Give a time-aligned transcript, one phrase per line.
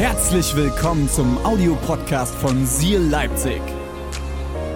[0.00, 3.60] Herzlich willkommen zum Audiopodcast von Seal Leipzig.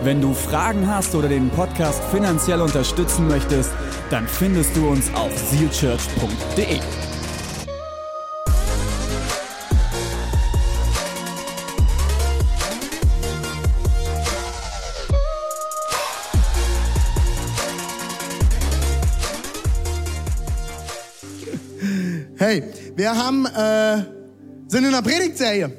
[0.02, 3.72] Wenn du Fragen hast oder den Podcast finanziell unterstützen möchtest,
[4.10, 6.78] dann findest du uns auf sealchurch.de.
[22.36, 22.62] Hey,
[22.94, 24.23] wir haben, äh,
[24.74, 25.70] sind in einer Predigtserie.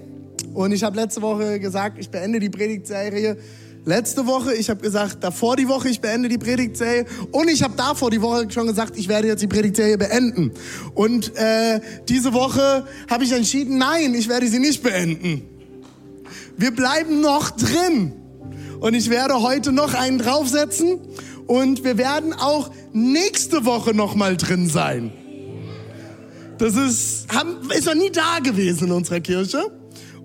[0.54, 3.36] Und ich habe letzte Woche gesagt, ich beende die Predigtserie.
[3.84, 7.06] Letzte Woche, ich habe gesagt, davor die Woche, ich beende die Predigtserie.
[7.32, 10.54] Und ich habe davor die Woche schon gesagt, ich werde jetzt die Predigtserie beenden.
[10.94, 15.42] Und äh, diese Woche habe ich entschieden, nein, ich werde sie nicht beenden.
[16.56, 18.14] Wir bleiben noch drin.
[18.80, 21.00] Und ich werde heute noch einen draufsetzen.
[21.48, 25.12] Und wir werden auch nächste Woche noch mal drin sein.
[26.58, 29.72] Das ist, haben, ist noch nie da gewesen in unserer Kirche.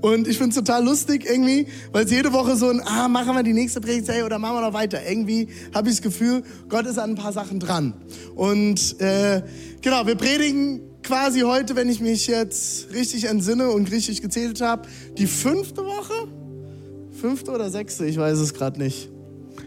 [0.01, 3.35] Und ich finde es total lustig irgendwie, weil es jede Woche so ein, ah, machen
[3.35, 5.01] wir die nächste Predigtserie oder machen wir noch weiter.
[5.07, 7.93] Irgendwie habe ich das Gefühl, Gott ist an ein paar Sachen dran.
[8.35, 9.43] Und äh,
[9.83, 14.89] genau, wir predigen quasi heute, wenn ich mich jetzt richtig entsinne und richtig gezählt habe,
[15.19, 16.29] die fünfte Woche?
[17.21, 18.07] Fünfte oder sechste?
[18.07, 19.11] Ich weiß es gerade nicht.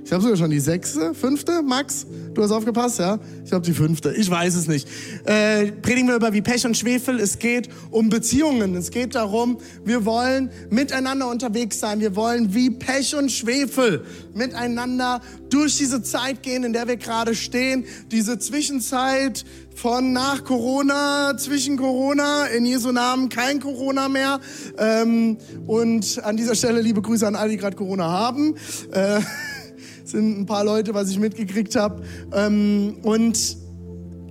[0.05, 2.05] Ich habe sogar schon die sechste, fünfte, Max.
[2.33, 3.19] Du hast aufgepasst, ja?
[3.43, 4.11] Ich glaube die fünfte.
[4.11, 4.87] Ich weiß es nicht.
[5.23, 7.19] Äh, predigen wir über wie Pech und Schwefel.
[7.21, 8.75] Es geht um Beziehungen.
[8.75, 12.01] Es geht darum, wir wollen miteinander unterwegs sein.
[12.01, 17.33] Wir wollen wie Pech und Schwefel miteinander durch diese Zeit gehen, in der wir gerade
[17.33, 17.85] stehen.
[18.11, 24.41] Diese Zwischenzeit von nach Corona, zwischen Corona, in Jesu Namen kein Corona mehr.
[24.77, 28.55] Ähm, und an dieser Stelle liebe Grüße an alle, die gerade Corona haben.
[28.91, 29.21] Äh,
[30.13, 32.03] sind ein paar Leute, was ich mitgekriegt habe.
[32.33, 33.57] Ähm, und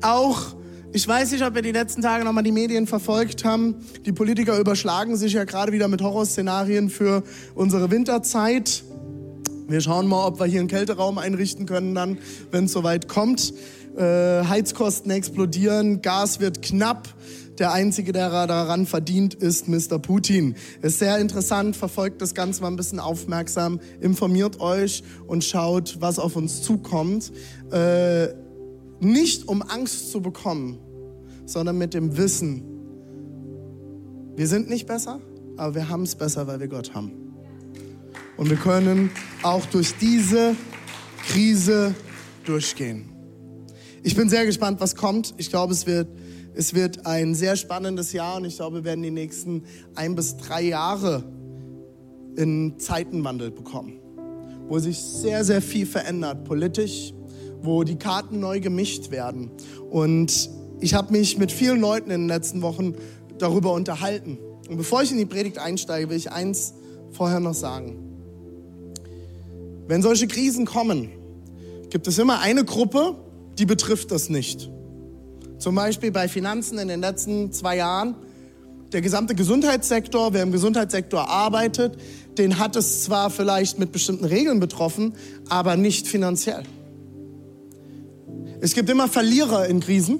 [0.01, 0.55] auch,
[0.93, 3.75] ich weiß nicht, ob wir die letzten Tage nochmal die Medien verfolgt haben.
[4.07, 7.25] Die Politiker überschlagen sich ja gerade wieder mit Horrorszenarien für
[7.55, 8.85] unsere Winterzeit.
[9.69, 12.19] Wir schauen mal, ob wir hier einen Kälteraum einrichten können dann,
[12.51, 13.53] wenn es soweit kommt.
[13.97, 17.09] Äh, Heizkosten explodieren, Gas wird knapp.
[17.63, 20.01] Der Einzige, der daran verdient, ist Mr.
[20.01, 20.57] Putin.
[20.81, 26.19] Ist sehr interessant, verfolgt das Ganze mal ein bisschen aufmerksam, informiert euch und schaut, was
[26.19, 27.31] auf uns zukommt.
[27.71, 28.31] Äh,
[28.99, 30.81] nicht um Angst zu bekommen,
[31.47, 32.65] sondern mit dem Wissen,
[34.35, 35.21] wir sind nicht besser,
[35.57, 37.13] aber wir haben es besser, weil wir Gott haben.
[38.39, 39.13] Und wir können
[39.45, 40.57] auch durch diese
[41.29, 41.95] Krise
[42.45, 43.09] durchgehen.
[44.03, 45.33] Ich bin sehr gespannt, was kommt.
[45.37, 46.09] Ich glaube, es wird
[46.55, 49.65] es wird ein sehr spannendes Jahr und ich glaube, wir werden die nächsten
[49.95, 51.25] ein bis drei Jahre
[52.37, 54.01] in Zeitenwandel bekommen,
[54.69, 57.15] wo sich sehr, sehr viel verändert politisch,
[57.63, 59.51] wo die Karten neu gemischt werden.
[59.91, 62.95] Und ich habe mich mit vielen Leuten in den letzten Wochen
[63.39, 64.39] darüber unterhalten.
[64.69, 66.75] Und bevor ich in die Predigt einsteige, will ich eins
[67.11, 67.97] vorher noch sagen.
[69.87, 71.11] Wenn solche Krisen kommen,
[71.91, 73.17] gibt es immer eine Gruppe,
[73.59, 74.71] die betrifft das nicht.
[75.63, 78.17] Zum Beispiel bei Finanzen in den letzten zwei Jahren.
[78.93, 81.97] Der gesamte Gesundheitssektor, wer im Gesundheitssektor arbeitet,
[82.37, 85.15] den hat es zwar vielleicht mit bestimmten Regeln betroffen,
[85.49, 86.65] aber nicht finanziell.
[88.61, 90.19] Es gibt immer Verlierer in Krisen.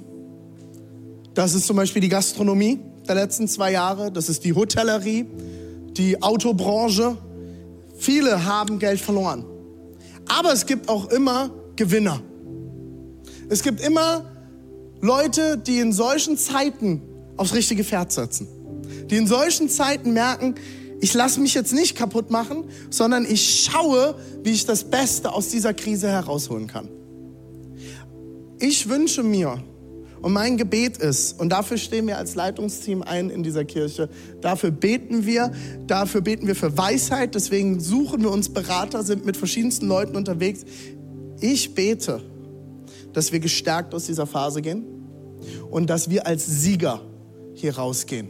[1.33, 5.25] Das ist zum Beispiel die Gastronomie der letzten zwei Jahre, das ist die Hotellerie,
[5.97, 7.17] die Autobranche.
[7.97, 9.43] Viele haben Geld verloren.
[10.25, 12.21] Aber es gibt auch immer Gewinner.
[13.49, 14.32] Es gibt immer
[15.03, 17.01] Leute, die in solchen Zeiten
[17.35, 18.47] aufs richtige Pferd setzen.
[19.09, 20.55] Die in solchen Zeiten merken,
[21.01, 25.49] ich lasse mich jetzt nicht kaputt machen, sondern ich schaue, wie ich das Beste aus
[25.49, 26.87] dieser Krise herausholen kann.
[28.61, 29.61] Ich wünsche mir,
[30.21, 34.07] und mein Gebet ist, und dafür stehen wir als Leitungsteam ein in dieser Kirche,
[34.39, 35.51] dafür beten wir,
[35.85, 40.63] dafür beten wir für Weisheit, deswegen suchen wir uns Berater, sind mit verschiedensten Leuten unterwegs.
[41.41, 42.21] Ich bete,
[43.13, 44.85] dass wir gestärkt aus dieser Phase gehen
[45.69, 47.01] und dass wir als Sieger
[47.53, 48.29] hier rausgehen.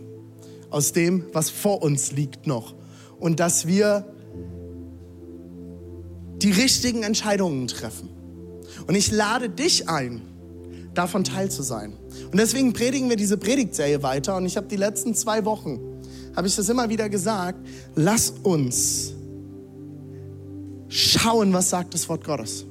[0.70, 2.76] Aus dem, was vor uns liegt noch.
[3.20, 4.06] Und dass wir
[6.41, 8.09] die richtigen Entscheidungen treffen.
[8.88, 10.22] Und ich lade dich ein,
[10.94, 11.94] davon teil zu sein.
[12.32, 14.36] Und deswegen predigen wir diese Predigtserie weiter.
[14.36, 15.79] Und ich habe die letzten zwei Wochen,
[16.36, 17.66] habe ich das immer wieder gesagt,
[17.96, 19.14] lass uns
[20.90, 22.66] schauen, was sagt das Wort Gottes.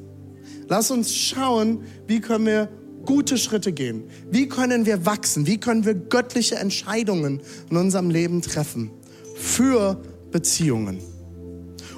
[0.72, 2.66] Lass uns schauen, wie können wir
[3.04, 4.04] gute Schritte gehen.
[4.30, 5.46] Wie können wir wachsen?
[5.46, 8.90] Wie können wir göttliche Entscheidungen in unserem Leben treffen?
[9.36, 10.96] Für Beziehungen.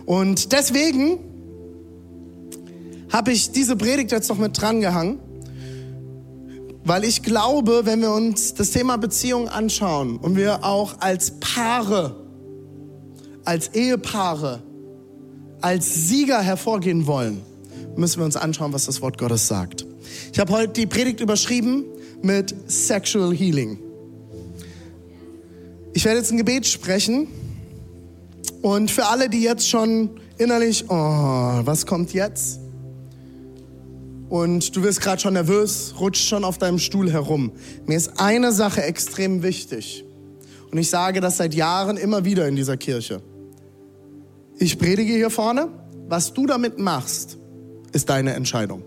[0.06, 1.20] Und deswegen
[3.12, 5.20] habe ich diese Predigt jetzt noch mit dran gehangen.
[6.82, 12.16] Weil ich glaube, wenn wir uns das Thema Beziehung anschauen und wir auch als Paare,
[13.44, 14.64] als Ehepaare,
[15.60, 17.53] als Sieger hervorgehen wollen,
[17.96, 19.86] müssen wir uns anschauen, was das Wort Gottes sagt.
[20.32, 21.84] Ich habe heute die Predigt überschrieben
[22.22, 23.78] mit Sexual Healing.
[25.92, 27.28] Ich werde jetzt ein Gebet sprechen
[28.62, 32.60] und für alle, die jetzt schon innerlich, oh, was kommt jetzt?
[34.28, 37.52] Und du wirst gerade schon nervös, rutscht schon auf deinem Stuhl herum.
[37.86, 40.04] Mir ist eine Sache extrem wichtig.
[40.72, 43.22] Und ich sage das seit Jahren immer wieder in dieser Kirche.
[44.58, 45.68] Ich predige hier vorne.
[46.08, 47.38] Was du damit machst,
[47.94, 48.82] ist deine Entscheidung.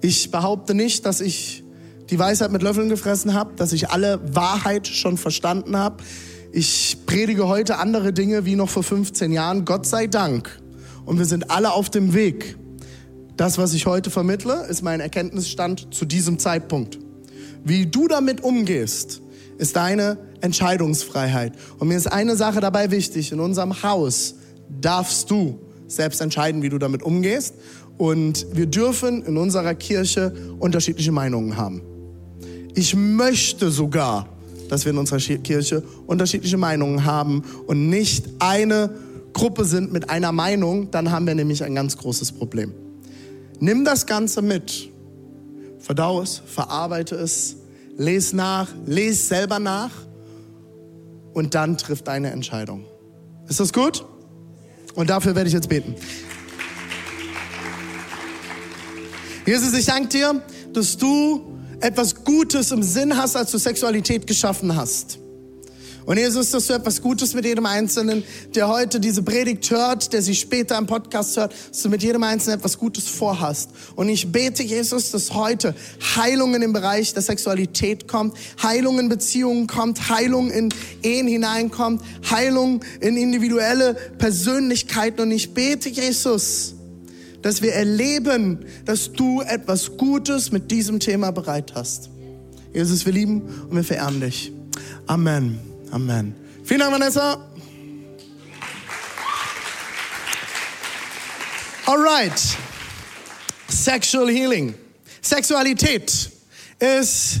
[0.00, 1.64] Ich behaupte nicht, dass ich
[2.10, 6.02] die Weisheit mit Löffeln gefressen habe, dass ich alle Wahrheit schon verstanden habe.
[6.52, 10.60] Ich predige heute andere Dinge wie noch vor 15 Jahren, Gott sei Dank.
[11.06, 12.56] Und wir sind alle auf dem Weg.
[13.36, 16.98] Das, was ich heute vermittle, ist mein Erkenntnisstand zu diesem Zeitpunkt.
[17.64, 19.22] Wie du damit umgehst,
[19.58, 21.54] ist deine Entscheidungsfreiheit.
[21.78, 23.32] Und mir ist eine Sache dabei wichtig.
[23.32, 24.34] In unserem Haus
[24.68, 27.54] darfst du selbst entscheiden, wie du damit umgehst.
[27.96, 31.82] Und wir dürfen in unserer Kirche unterschiedliche Meinungen haben.
[32.74, 34.28] Ich möchte sogar,
[34.68, 38.90] dass wir in unserer Kirche unterschiedliche Meinungen haben und nicht eine
[39.32, 42.72] Gruppe sind mit einer Meinung, dann haben wir nämlich ein ganz großes Problem.
[43.60, 44.90] Nimm das Ganze mit,
[45.78, 47.56] verdau es, verarbeite es,
[47.96, 49.90] lese nach, lese selber nach
[51.32, 52.84] und dann triff deine Entscheidung.
[53.48, 54.04] Ist das gut?
[54.94, 55.94] Und dafür werde ich jetzt beten.
[59.46, 60.42] Jesus, ich danke dir,
[60.72, 65.18] dass du etwas Gutes im Sinn hast, als du Sexualität geschaffen hast.
[66.06, 68.24] Und Jesus, dass du etwas Gutes mit jedem Einzelnen,
[68.54, 72.22] der heute diese Predigt hört, der sie später im Podcast hört, dass du mit jedem
[72.22, 73.70] Einzelnen etwas Gutes vorhast.
[73.96, 75.74] Und ich bete, Jesus, dass heute
[76.16, 80.70] Heilung in den Bereich der Sexualität kommt, Heilung in Beziehungen kommt, Heilung in
[81.02, 85.22] Ehen hineinkommt, Heilung in individuelle Persönlichkeiten.
[85.22, 86.73] Und ich bete, Jesus,
[87.44, 92.08] dass wir erleben, dass du etwas Gutes mit diesem Thema bereit hast.
[92.72, 94.50] Jesus, wir lieben und wir verehren dich.
[95.06, 95.60] Amen.
[95.90, 96.34] Amen.
[96.64, 97.46] Vielen Dank, Vanessa.
[101.84, 102.40] Alright.
[103.68, 104.74] Sexual Healing.
[105.20, 106.30] Sexualität
[106.78, 107.40] ist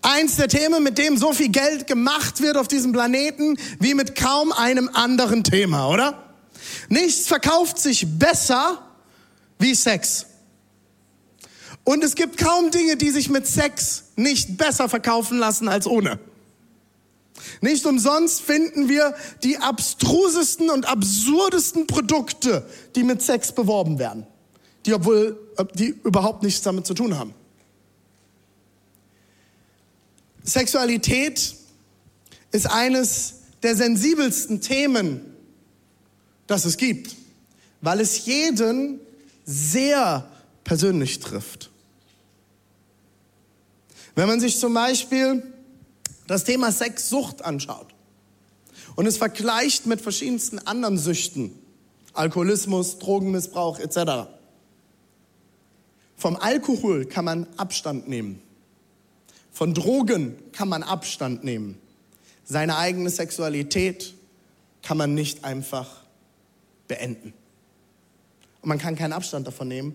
[0.00, 4.14] eins der Themen, mit dem so viel Geld gemacht wird auf diesem Planeten wie mit
[4.14, 6.34] kaum einem anderen Thema, oder?
[6.88, 8.83] Nichts verkauft sich besser
[9.58, 10.26] wie Sex.
[11.84, 16.18] Und es gibt kaum Dinge, die sich mit Sex nicht besser verkaufen lassen als ohne.
[17.60, 24.26] Nicht umsonst finden wir die abstrusesten und absurdesten Produkte, die mit Sex beworben werden,
[24.86, 25.38] die obwohl
[25.74, 27.34] die überhaupt nichts damit zu tun haben.
[30.42, 31.54] Sexualität
[32.52, 35.22] ist eines der sensibelsten Themen,
[36.46, 37.16] das es gibt,
[37.80, 39.00] weil es jeden
[39.44, 40.28] sehr
[40.64, 41.70] persönlich trifft.
[44.14, 45.42] Wenn man sich zum Beispiel
[46.26, 47.88] das Thema Sexsucht anschaut
[48.96, 51.58] und es vergleicht mit verschiedensten anderen Süchten,
[52.12, 54.28] Alkoholismus, Drogenmissbrauch etc.
[56.16, 58.40] Vom Alkohol kann man Abstand nehmen.
[59.50, 61.78] Von Drogen kann man Abstand nehmen.
[62.44, 64.14] Seine eigene Sexualität
[64.82, 66.04] kann man nicht einfach
[66.86, 67.34] beenden.
[68.64, 69.94] Und man kann keinen Abstand davon nehmen,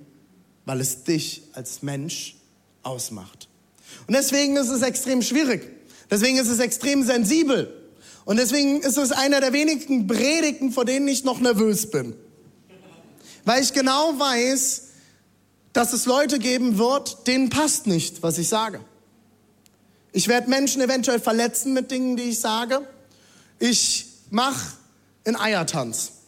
[0.66, 2.36] weil es dich als Mensch
[2.84, 3.50] ausmacht.
[4.06, 5.68] Und deswegen ist es extrem schwierig.
[6.12, 7.74] Deswegen ist es extrem sensibel.
[8.26, 12.14] Und deswegen ist es einer der wenigen Predigten, vor denen ich noch nervös bin.
[13.44, 14.90] Weil ich genau weiß,
[15.74, 18.82] dass es Leute geben wird, denen passt nicht, was ich sage.
[20.12, 22.88] Ich werde Menschen eventuell verletzen mit Dingen, die ich sage.
[23.58, 24.74] Ich mache
[25.26, 26.19] einen Eiertanz.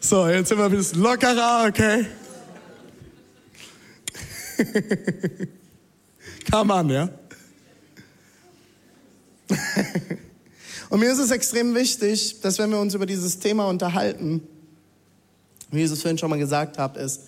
[0.08, 2.06] So, jetzt sind wir ein bisschen lockerer, okay?
[6.52, 7.10] Kam an, ja?
[10.92, 14.44] Und mir ist es extrem wichtig, dass wenn wir uns über dieses Thema unterhalten,
[15.72, 17.22] wie Jesus vorhin schon mal gesagt hat, ist,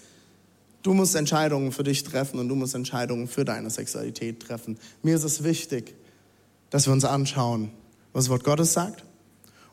[0.83, 4.77] du musst Entscheidungen für dich treffen und du musst Entscheidungen für deine Sexualität treffen.
[5.01, 5.95] Mir ist es wichtig,
[6.69, 7.71] dass wir uns anschauen,
[8.13, 9.06] was das Wort Gottes sagt.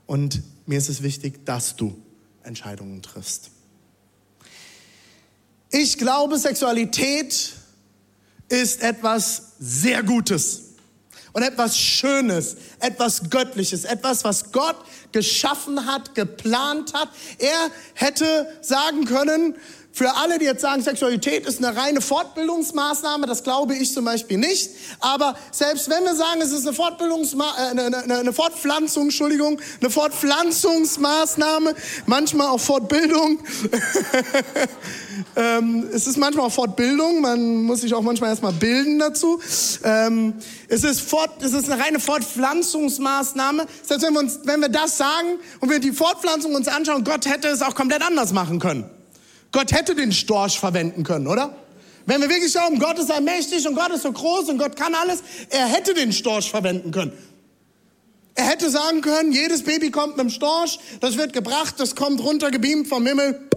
[0.07, 1.97] Und mir ist es wichtig, dass du
[2.43, 3.51] Entscheidungen triffst.
[5.71, 7.53] Ich glaube, Sexualität
[8.49, 10.65] ist etwas sehr Gutes.
[11.35, 14.77] und etwas Schönes, etwas Göttliches, etwas, was Gott
[15.11, 17.09] geschaffen hat, geplant hat.
[17.39, 19.57] Er hätte sagen können,
[19.97, 24.39] für alle, die jetzt sagen, Sexualität ist eine reine Fortbildungsmaßnahme, das glaube ich zum Beispiel
[24.39, 24.71] nicht.
[24.99, 29.61] Aber selbst wenn wir sagen, es ist eine, Fortbildungsma äh, eine, eine, eine Fortpflanzung, Entschuldigung,
[29.81, 33.39] eine Fortpflanzungsmaßnahme, manchmal auch Fortbildung.
[35.37, 39.41] ähm, es ist manchmal auch Fortbildung, man muss sich auch manchmal erstmal bilden dazu.
[39.85, 40.35] Ähm,
[40.67, 43.63] es, ist Fort, es ist eine reine Fortpflanzungsmaßnahme.
[43.63, 47.27] Heißt, wenn wir, uns, wenn wir das sagen und wir die Fortpflanzung uns anschauen, Gott
[47.27, 48.91] hätte es auch komplett anders machen können.
[49.55, 51.57] Gott hätte den Storch verwenden können, oder?
[52.07, 54.97] Wenn wir wirklich glauben, Gott ist allmächtig und Gott ist so groß und Gott kann
[54.97, 57.13] alles, er hätte den Storch verwenden können.
[58.35, 62.21] Er hätte sagen können, jedes Baby kommt mit einem Storch, das wird gebracht, das kommt
[62.21, 63.49] runtergebeamt vom Himmel.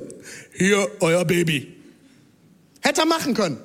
[0.54, 1.76] Hier, euer Baby.
[2.82, 3.58] Hätte er machen können.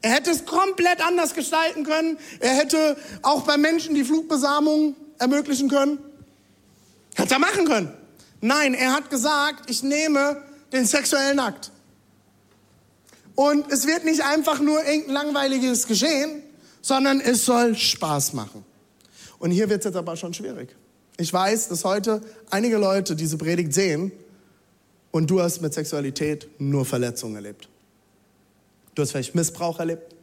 [0.00, 2.16] Er hätte es komplett anders gestalten können.
[2.40, 5.98] Er hätte auch bei Menschen die Flugbesamung ermöglichen können.
[7.16, 7.92] Hätte er machen können.
[8.40, 10.42] Nein, er hat gesagt, ich nehme
[10.72, 11.70] den sexuellen Akt.
[13.34, 16.42] Und es wird nicht einfach nur irgendein langweiliges Geschehen,
[16.80, 18.64] sondern es soll Spaß machen.
[19.38, 20.74] Und hier wird es jetzt aber schon schwierig.
[21.18, 24.12] Ich weiß, dass heute einige Leute diese Predigt sehen
[25.10, 27.68] und du hast mit Sexualität nur Verletzungen erlebt.
[28.94, 30.14] Du hast vielleicht Missbrauch erlebt.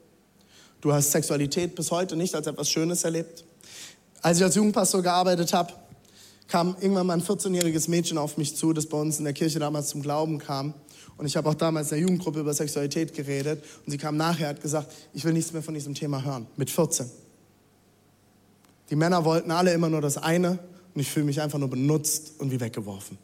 [0.81, 3.45] Du hast Sexualität bis heute nicht als etwas Schönes erlebt.
[4.21, 5.73] Als ich als Jugendpastor gearbeitet habe,
[6.53, 9.57] kam irgendwann mal ein 14-jähriges Mädchen auf mich zu, das bei uns in der Kirche
[9.57, 10.75] damals zum Glauben kam.
[11.17, 13.63] Und ich habe auch damals in der Jugendgruppe über Sexualität geredet.
[13.83, 16.45] Und sie kam nachher und hat gesagt, ich will nichts mehr von diesem Thema hören.
[16.55, 17.09] Mit 14.
[18.91, 20.59] Die Männer wollten alle immer nur das eine
[20.93, 23.17] und ich fühle mich einfach nur benutzt und wie weggeworfen.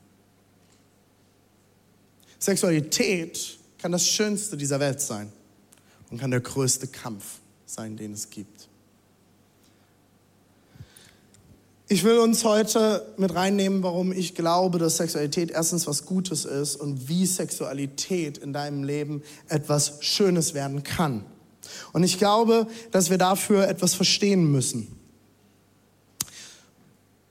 [2.39, 5.31] Sexualität kann das Schönste dieser Welt sein
[6.09, 8.68] und kann der größte Kampf sein, den es gibt.
[11.91, 16.75] Ich will uns heute mit reinnehmen, warum ich glaube, dass Sexualität erstens was Gutes ist
[16.75, 21.25] und wie Sexualität in deinem Leben etwas Schönes werden kann.
[21.91, 24.99] Und ich glaube, dass wir dafür etwas verstehen müssen.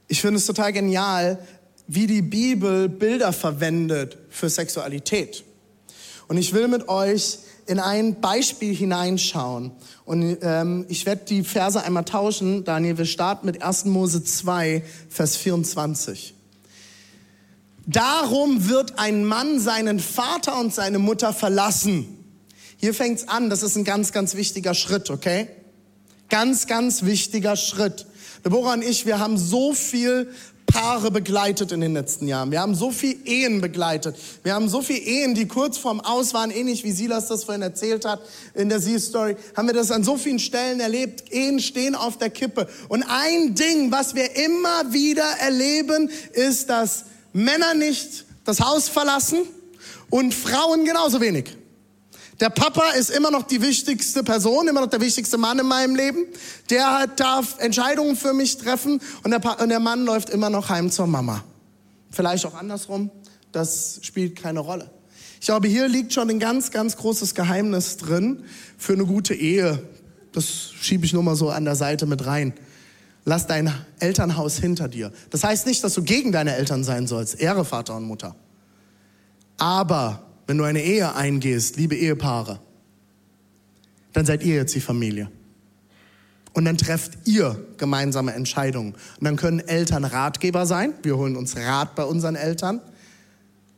[0.09, 1.39] Ich finde es total genial,
[1.87, 5.45] wie die Bibel Bilder verwendet für Sexualität.
[6.27, 7.39] Und ich will mit euch
[7.69, 9.73] in ein Beispiel hineinschauen.
[10.07, 12.65] Und ähm, ich werde die Verse einmal tauschen.
[12.65, 13.85] Daniel, wir starten mit 1.
[13.85, 16.35] Mose 2, Vers 24.
[17.87, 22.25] Darum wird ein Mann seinen Vater und seine Mutter verlassen.
[22.79, 25.49] Hier fängt's an, das ist ein ganz, ganz wichtiger Schritt, okay?
[26.31, 28.07] Ganz, ganz wichtiger Schritt.
[28.45, 30.31] Deborah und ich, wir haben so viel
[30.69, 32.51] Paare begleitet in den letzten Jahren.
[32.51, 34.17] Wir haben so viele Ehen begleitet.
[34.43, 37.63] Wir haben so viele Ehen, die kurz vorm Aus waren, ähnlich wie Silas das vorhin
[37.63, 38.21] erzählt hat
[38.55, 41.33] in der Sie-Story, haben wir das an so vielen Stellen erlebt.
[41.33, 42.69] Ehen stehen auf der Kippe.
[42.89, 49.41] Und ein Ding, was wir immer wieder erleben, ist, dass Männer nicht das Haus verlassen
[50.11, 51.58] und Frauen genauso wenig.
[52.41, 55.97] Der Papa ist immer noch die wichtigste Person, immer noch der wichtigste Mann in meinem
[55.97, 56.25] Leben.
[56.71, 60.91] Der darf Entscheidungen für mich treffen und der, und der Mann läuft immer noch heim
[60.91, 61.43] zur Mama.
[62.11, 63.11] Vielleicht auch andersrum,
[63.51, 64.89] das spielt keine Rolle.
[65.41, 68.45] Ich glaube, hier liegt schon ein ganz, ganz großes Geheimnis drin
[68.77, 69.83] für eine gute Ehe.
[70.33, 72.53] Das schiebe ich nur mal so an der Seite mit rein.
[73.25, 75.13] Lass dein Elternhaus hinter dir.
[75.31, 77.41] Das heißt nicht, dass du gegen deine Eltern sein sollst.
[77.41, 78.37] Ehre Vater und Mutter.
[79.59, 82.59] Aber wenn du eine Ehe eingehst, liebe Ehepaare,
[84.15, 85.31] dann seid ihr jetzt die Familie.
[86.55, 88.95] Und dann trefft ihr gemeinsame Entscheidungen.
[88.95, 90.95] Und dann können Eltern Ratgeber sein.
[91.03, 92.81] Wir holen uns Rat bei unseren Eltern.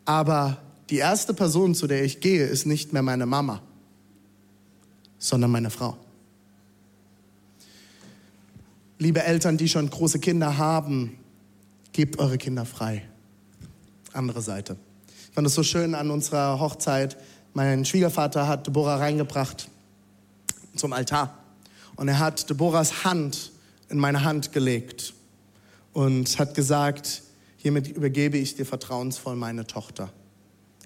[0.04, 0.58] Aber
[0.90, 3.62] die erste Person, zu der ich gehe, ist nicht mehr meine Mama,
[5.18, 5.96] sondern meine Frau.
[9.00, 11.18] Liebe Eltern, die schon große Kinder haben,
[11.92, 13.08] gebt eure Kinder frei.
[14.12, 14.76] Andere Seite.
[15.30, 17.16] Ich fand es so schön an unserer Hochzeit.
[17.54, 19.68] Mein Schwiegervater hat Deborah reingebracht
[20.74, 21.38] zum Altar.
[21.94, 23.52] Und er hat Deborahs Hand
[23.88, 25.14] in meine Hand gelegt
[25.92, 27.22] und hat gesagt,
[27.58, 30.12] hiermit übergebe ich dir vertrauensvoll meine Tochter.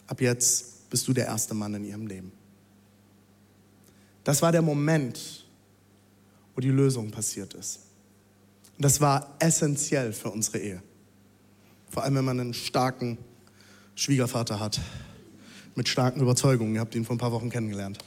[0.06, 2.30] Ab jetzt bist du der erste Mann in ihrem Leben.
[4.24, 5.46] Das war der Moment,
[6.54, 7.80] wo die Lösung passiert ist.
[8.76, 10.82] Und das war essentiell für unsere Ehe.
[11.88, 13.16] Vor allem, wenn man einen starken
[13.94, 14.80] Schwiegervater hat.
[15.74, 16.74] Mit starken Überzeugungen.
[16.74, 17.98] Ihr habt ihn vor ein paar Wochen kennengelernt.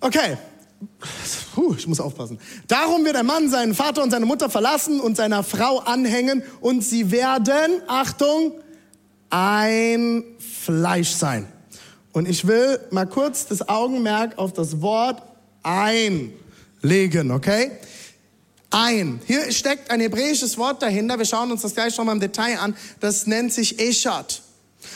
[0.00, 0.36] Okay.
[1.54, 2.38] Puh, ich muss aufpassen.
[2.66, 6.82] Darum wird ein Mann seinen Vater und seine Mutter verlassen und seiner Frau anhängen und
[6.82, 8.52] sie werden, Achtung,
[9.28, 11.46] ein Fleisch sein.
[12.12, 15.22] Und ich will mal kurz das Augenmerk auf das Wort
[15.62, 17.70] einlegen, okay?
[18.70, 19.20] ein.
[19.26, 21.18] Hier steckt ein hebräisches Wort dahinter.
[21.18, 22.76] Wir schauen uns das gleich nochmal im Detail an.
[23.00, 24.42] Das nennt sich Eshat.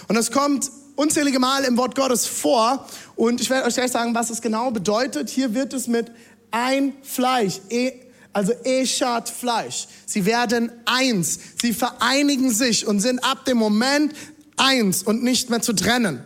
[0.08, 2.86] Und das kommt unzählige Mal im Wort Gottes vor.
[3.16, 5.30] Und ich werde euch gleich sagen, was es genau bedeutet.
[5.30, 6.10] Hier wird es mit
[6.50, 7.92] ein Fleisch, e,
[8.32, 9.88] also Eshat Fleisch.
[10.06, 11.38] Sie werden eins.
[11.60, 14.12] Sie vereinigen sich und sind ab dem Moment
[14.56, 16.22] eins und nicht mehr zu trennen.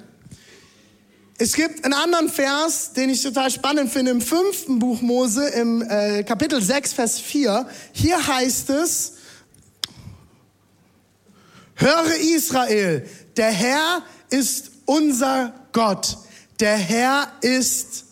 [1.41, 5.83] Es gibt einen anderen Vers, den ich total spannend finde, im fünften Buch Mose, im
[5.83, 7.69] äh, Kapitel 6, Vers 4.
[7.93, 9.13] Hier heißt es,
[11.77, 16.19] höre Israel, der Herr ist unser Gott.
[16.61, 18.05] Der Herr ist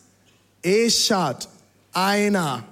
[0.63, 1.49] Eshad,
[1.93, 2.65] einer.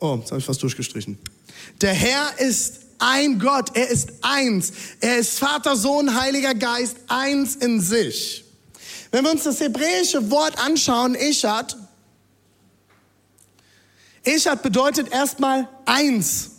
[0.00, 1.18] Oh, jetzt habe ich fast durchgestrichen.
[1.80, 4.72] Der Herr ist ein Gott, er ist eins.
[5.00, 8.44] Er ist Vater, Sohn, Heiliger Geist, eins in sich.
[9.12, 11.76] Wenn wir uns das hebräische Wort anschauen, Eshad,
[14.24, 16.51] Eshad bedeutet erstmal eins.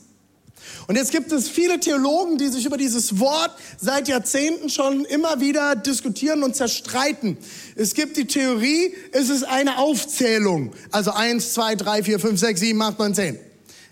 [0.88, 5.40] Und jetzt gibt es viele Theologen, die sich über dieses Wort seit Jahrzehnten schon immer
[5.40, 7.38] wieder diskutieren und zerstreiten.
[7.76, 10.74] Es gibt die Theorie, es ist eine Aufzählung.
[10.92, 13.40] Also eins, zwei, drei, vier, fünf, sechs, sieben, acht, neun, zehn.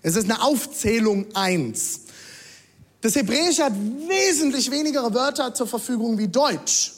[0.02, 2.00] Es ist eine Aufzählung eins.
[3.00, 3.72] Das Hebräische hat
[4.08, 6.92] wesentlich weniger Wörter zur Verfügung wie Deutsch.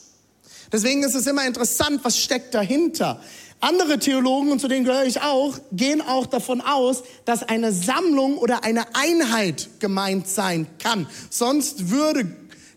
[0.72, 3.22] Deswegen ist es immer interessant, was steckt dahinter.
[3.64, 8.36] Andere Theologen, und zu denen gehöre ich auch, gehen auch davon aus, dass eine Sammlung
[8.36, 11.06] oder eine Einheit gemeint sein kann.
[11.30, 12.26] Sonst würde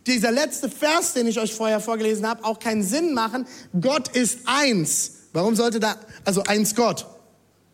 [0.06, 3.46] dieser letzte Vers, den ich euch vorher vorgelesen habe, auch keinen Sinn machen.
[3.82, 5.12] Gott ist eins.
[5.34, 7.06] Warum sollte da, also eins Gott?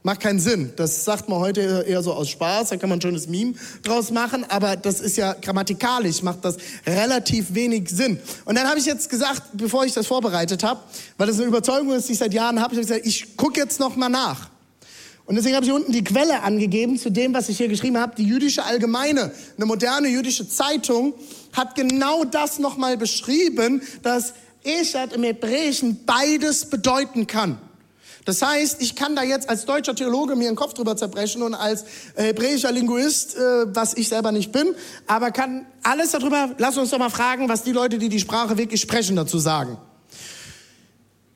[0.05, 0.74] Macht keinen Sinn.
[0.75, 4.12] Das sagt man heute eher so aus Spaß, da kann man ein schönes Meme draus
[4.12, 8.19] machen, aber das ist ja grammatikalisch, macht das relativ wenig Sinn.
[8.43, 10.81] Und dann habe ich jetzt gesagt, bevor ich das vorbereitet habe,
[11.17, 13.62] weil das eine Überzeugung ist, die ich seit Jahren habe, ich habe gesagt, ich gucke
[13.62, 14.50] jetzt noch mal nach.
[15.25, 18.13] Und deswegen habe ich unten die Quelle angegeben zu dem, was ich hier geschrieben habe.
[18.17, 21.13] Die jüdische Allgemeine, eine moderne jüdische Zeitung,
[21.53, 24.33] hat genau das noch mal beschrieben, dass
[24.65, 27.57] Eshat im Hebräischen beides bedeuten kann.
[28.25, 31.53] Das heißt, ich kann da jetzt als deutscher Theologe mir den Kopf drüber zerbrechen und
[31.53, 31.83] als
[32.16, 34.75] äh, hebräischer Linguist, äh, was ich selber nicht bin,
[35.07, 38.57] aber kann alles darüber, lass uns doch mal fragen, was die Leute, die die Sprache
[38.57, 39.77] wirklich sprechen, dazu sagen.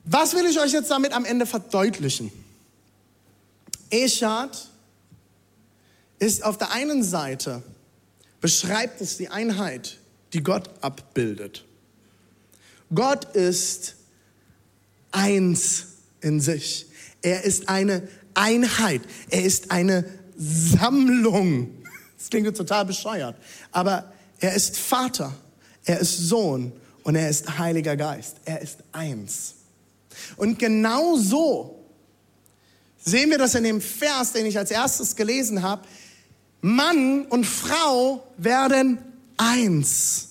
[0.04, 2.32] Was will ich euch jetzt damit am Ende verdeutlichen?
[3.90, 4.68] Eshad
[6.18, 7.62] ist auf der einen Seite,
[8.40, 9.98] beschreibt es die Einheit,
[10.32, 11.64] die Gott abbildet.
[12.94, 13.96] Gott ist
[15.10, 15.86] eins
[16.20, 16.86] in sich.
[17.22, 19.02] Er ist eine Einheit.
[19.30, 20.04] Er ist eine
[20.36, 21.70] Sammlung.
[22.16, 23.36] Das klingt total bescheuert.
[23.72, 25.34] Aber er ist Vater,
[25.84, 28.36] er ist Sohn und er ist Heiliger Geist.
[28.44, 29.54] Er ist eins.
[30.36, 31.84] Und genau so
[33.04, 35.82] sehen wir das in dem Vers, den ich als erstes gelesen habe.
[36.60, 38.98] Mann und Frau werden
[39.36, 40.30] eins.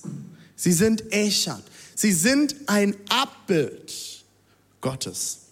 [0.55, 1.63] Sie sind Echad.
[1.95, 4.23] Sie sind ein Abbild
[4.81, 5.46] Gottes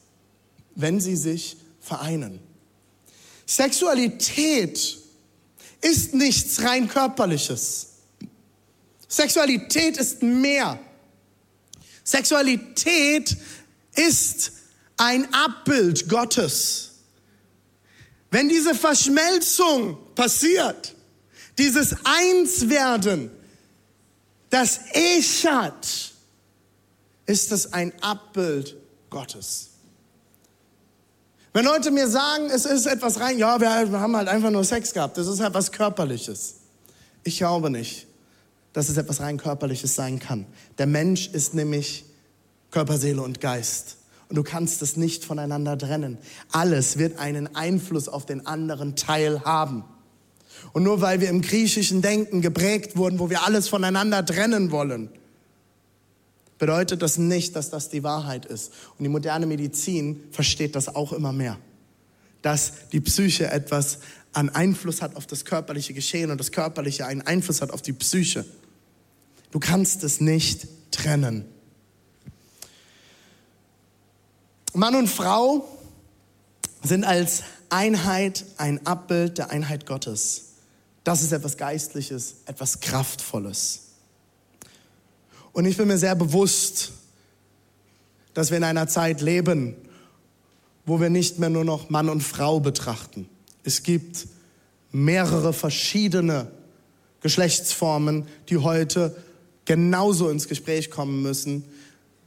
[0.75, 2.39] wenn sie sich vereinen.
[3.45, 4.97] Sexualität
[5.81, 7.87] ist nichts rein körperliches.
[9.07, 10.79] Sexualität ist mehr.
[12.03, 13.35] Sexualität
[13.95, 14.51] ist
[14.97, 16.91] ein Abbild Gottes.
[18.31, 20.95] Wenn diese Verschmelzung passiert,
[21.57, 23.31] dieses Einswerden,
[24.49, 26.11] das Echat,
[27.25, 28.75] ist es ein Abbild
[29.09, 29.69] Gottes.
[31.55, 34.91] Wenn Leute mir sagen, es ist etwas rein, ja, wir haben halt einfach nur Sex
[34.91, 36.55] gehabt, das ist halt was Körperliches.
[37.23, 38.07] Ich glaube nicht,
[38.73, 40.47] dass es etwas rein Körperliches sein kann.
[40.79, 42.03] Der Mensch ist nämlich
[42.71, 43.99] Körper, Seele und Geist.
[44.27, 46.17] Und du kannst es nicht voneinander trennen.
[46.51, 49.85] Alles wird einen Einfluss auf den anderen Teil haben.
[50.73, 55.09] Und nur weil wir im griechischen Denken geprägt wurden, wo wir alles voneinander trennen wollen,
[56.57, 58.71] bedeutet das nicht, dass das die Wahrheit ist.
[58.97, 61.57] Und die moderne Medizin versteht das auch immer mehr.
[62.41, 63.99] Dass die Psyche etwas
[64.33, 67.93] an Einfluss hat auf das körperliche Geschehen und das körperliche einen Einfluss hat auf die
[67.93, 68.45] Psyche.
[69.51, 71.45] Du kannst es nicht trennen.
[74.73, 75.65] Mann und Frau
[76.83, 80.47] sind als Einheit ein Abbild der Einheit Gottes.
[81.05, 83.84] Das ist etwas Geistliches, etwas Kraftvolles.
[85.55, 86.91] Und ich bin mir sehr bewusst,
[88.33, 89.77] dass wir in einer Zeit leben,
[90.85, 93.29] wo wir nicht mehr nur noch Mann und Frau betrachten.
[93.63, 94.27] Es gibt
[94.91, 96.51] mehrere verschiedene
[97.21, 99.15] Geschlechtsformen, die heute
[99.63, 101.63] genauso ins Gespräch kommen müssen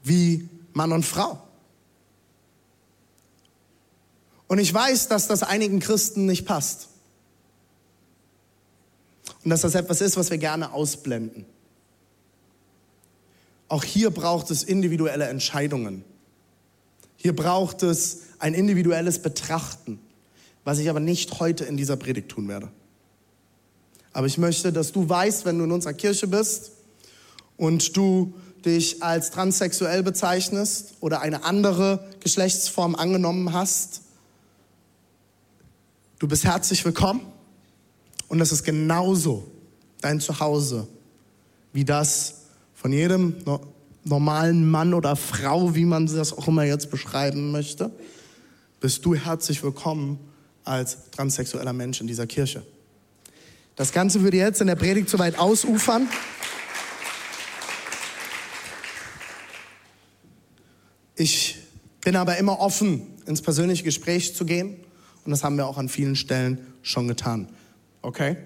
[0.02, 1.38] wie Mann und Frau.
[4.46, 6.88] Und ich weiß, dass das einigen Christen nicht passt.
[9.44, 11.44] und dass das etwas ist, was wir gerne ausblenden.
[13.68, 16.04] Auch hier braucht es individuelle Entscheidungen.
[17.16, 19.98] Hier braucht es ein individuelles Betrachten,
[20.64, 22.70] was ich aber nicht heute in dieser Predigt tun werde.
[24.12, 26.72] Aber ich möchte, dass du weißt, wenn du in unserer Kirche bist
[27.56, 34.02] und du dich als transsexuell bezeichnest oder eine andere Geschlechtsform angenommen hast,
[36.18, 37.20] du bist herzlich willkommen
[38.28, 39.46] und das ist genauso
[40.00, 40.88] dein Zuhause
[41.72, 42.34] wie das
[42.78, 43.34] von jedem
[44.04, 47.90] normalen Mann oder Frau, wie man das auch immer jetzt beschreiben möchte,
[48.80, 50.20] bist du herzlich willkommen
[50.62, 52.62] als transsexueller Mensch in dieser Kirche.
[53.74, 56.06] Das Ganze würde jetzt in der Predigt zu weit ausufern.
[61.16, 61.58] Ich
[62.00, 64.76] bin aber immer offen, ins persönliche Gespräch zu gehen.
[65.24, 67.48] Und das haben wir auch an vielen Stellen schon getan.
[68.02, 68.36] Okay?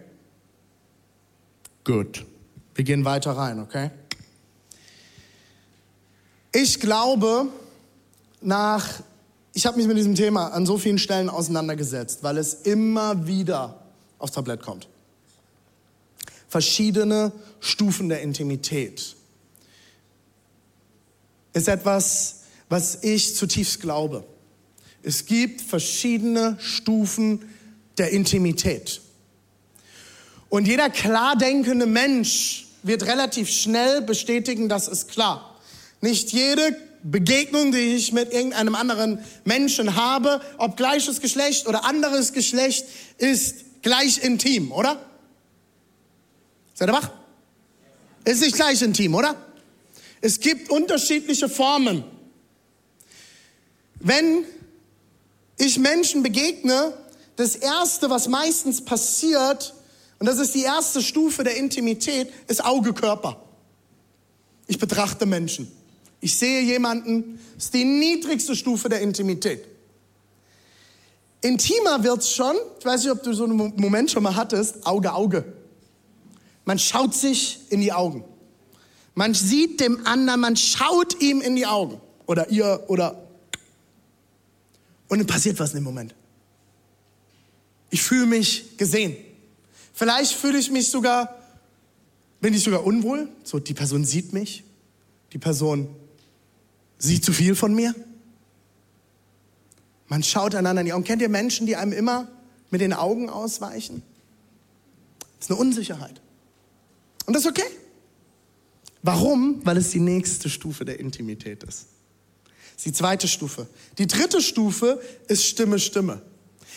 [1.85, 2.25] Gut.
[2.75, 3.90] Wir gehen weiter rein, okay?
[6.55, 7.49] Ich glaube,
[8.43, 8.87] nach,
[9.55, 13.83] ich habe mich mit diesem Thema an so vielen Stellen auseinandergesetzt, weil es immer wieder
[14.19, 14.87] aufs Tablett kommt.
[16.49, 19.17] Verschiedene Stufen der Intimität
[21.55, 24.25] ist etwas, was ich zutiefst glaube.
[25.03, 27.49] Es gibt verschiedene Stufen
[27.97, 29.01] der Intimität.
[30.51, 35.52] Und jeder klar denkende Mensch wird relativ schnell bestätigen, das ist klar.
[36.03, 42.33] Nicht jede Begegnung, die ich mit irgendeinem anderen Menschen habe, ob gleiches Geschlecht oder anderes
[42.33, 42.85] Geschlecht,
[43.19, 45.01] ist gleich intim, oder?
[46.75, 47.11] Seid ihr wach?
[48.25, 49.37] Ist nicht gleich intim, oder?
[50.21, 52.05] Es gibt unterschiedliche Formen.
[54.01, 54.45] Wenn
[55.59, 56.93] ich Menschen begegne,
[57.37, 59.75] das Erste, was meistens passiert,
[60.19, 63.41] und das ist die erste Stufe der Intimität, ist Auge-Körper.
[64.67, 65.71] Ich betrachte Menschen.
[66.22, 69.66] Ich sehe jemanden, das ist die niedrigste Stufe der Intimität.
[71.40, 75.12] Intimer wird's schon, ich weiß nicht, ob du so einen Moment schon mal hattest, Auge,
[75.12, 75.44] Auge.
[76.64, 78.22] Man schaut sich in die Augen.
[79.16, 82.00] Man sieht dem anderen, man schaut ihm in die Augen.
[82.26, 83.20] Oder ihr, oder.
[85.08, 86.14] Und dann passiert was in dem Moment.
[87.90, 89.16] Ich fühle mich gesehen.
[89.92, 91.37] Vielleicht fühle ich mich sogar,
[92.40, 93.28] bin ich sogar unwohl.
[93.42, 94.62] So, die Person sieht mich.
[95.32, 95.96] Die Person
[97.03, 97.95] Sie zu viel von mir?
[100.07, 101.03] Man schaut einander in die Augen.
[101.03, 102.29] Kennt ihr Menschen, die einem immer
[102.71, 104.05] mit den Augen ausweichen?
[105.38, 106.21] Das ist eine Unsicherheit.
[107.27, 107.67] Und das ist okay.
[109.03, 109.61] Warum?
[109.65, 111.88] Weil es die nächste Stufe der Intimität ist.
[112.45, 113.67] Das ist die zweite Stufe.
[113.99, 116.23] Die dritte Stufe ist Stimme, Stimme.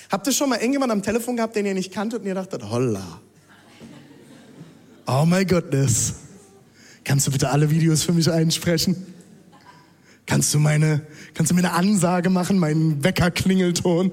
[0.09, 2.67] Habt ihr schon mal irgendjemanden am Telefon gehabt, den ihr nicht kanntet und ihr dachtet,
[2.67, 3.21] holla.
[5.05, 6.15] Oh my goodness.
[7.03, 9.14] Kannst du bitte alle Videos für mich einsprechen?
[10.25, 14.11] Kannst du meine, kannst du mir eine Ansage machen, meinen Weckerklingelton?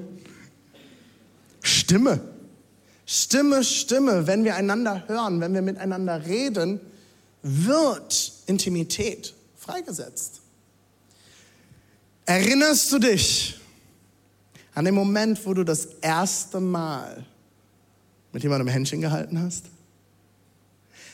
[1.62, 2.20] Stimme.
[3.06, 4.26] Stimme, Stimme.
[4.26, 6.80] Wenn wir einander hören, wenn wir miteinander reden,
[7.42, 10.40] wird Intimität freigesetzt.
[12.24, 13.58] Erinnerst du dich
[14.74, 17.24] an den Moment, wo du das erste Mal
[18.32, 19.66] mit jemandem Händchen gehalten hast?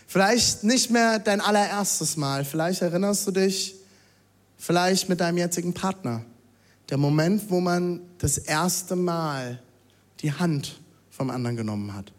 [0.06, 3.77] Vielleicht nicht mehr dein allererstes Mal, vielleicht erinnerst du dich
[4.58, 6.24] Vielleicht mit deinem jetzigen Partner.
[6.90, 9.62] Der Moment, wo man das erste Mal
[10.20, 12.12] die Hand vom anderen genommen hat.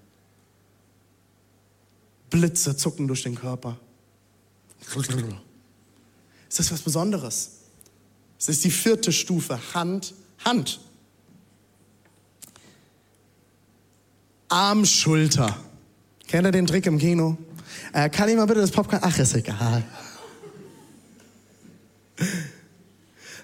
[2.30, 3.78] Blitze zucken durch den Körper.
[6.49, 7.52] Ist was Besonderes.
[8.38, 9.60] Es ist die vierte Stufe.
[9.73, 10.13] Hand,
[10.45, 10.80] Hand.
[14.47, 15.56] Arm, Schulter.
[16.28, 17.38] Kennt ihr den Trick im Kino?
[17.93, 19.02] Äh, kann ich mal bitte das Popcorn?
[19.04, 19.84] Ach, ist egal.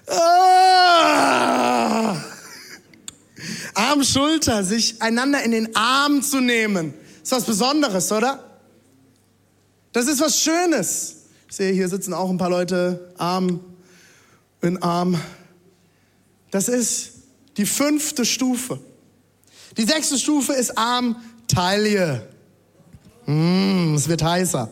[0.08, 1.56] Ah!
[3.74, 6.94] Arm, Schulter, sich einander in den Arm zu nehmen.
[7.22, 8.42] Ist was Besonderes, oder?
[9.92, 11.16] Das ist was Schönes.
[11.48, 13.60] Ich sehe, hier sitzen auch ein paar Leute Arm
[14.60, 15.20] in Arm.
[16.50, 17.12] Das ist
[17.56, 18.80] die fünfte Stufe.
[19.76, 21.16] Die sechste Stufe ist Arm,
[21.48, 22.26] Taille.
[23.26, 24.70] Mm, es wird heißer.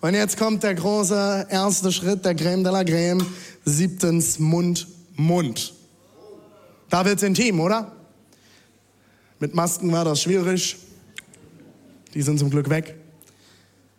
[0.00, 3.26] Und jetzt kommt der große erste Schritt, der Creme de la Creme.
[3.64, 5.74] Siebtens Mund, Mund.
[6.88, 7.92] Da wird's intim, oder?
[9.38, 10.76] Mit Masken war das schwierig.
[12.14, 12.96] Die sind zum Glück weg.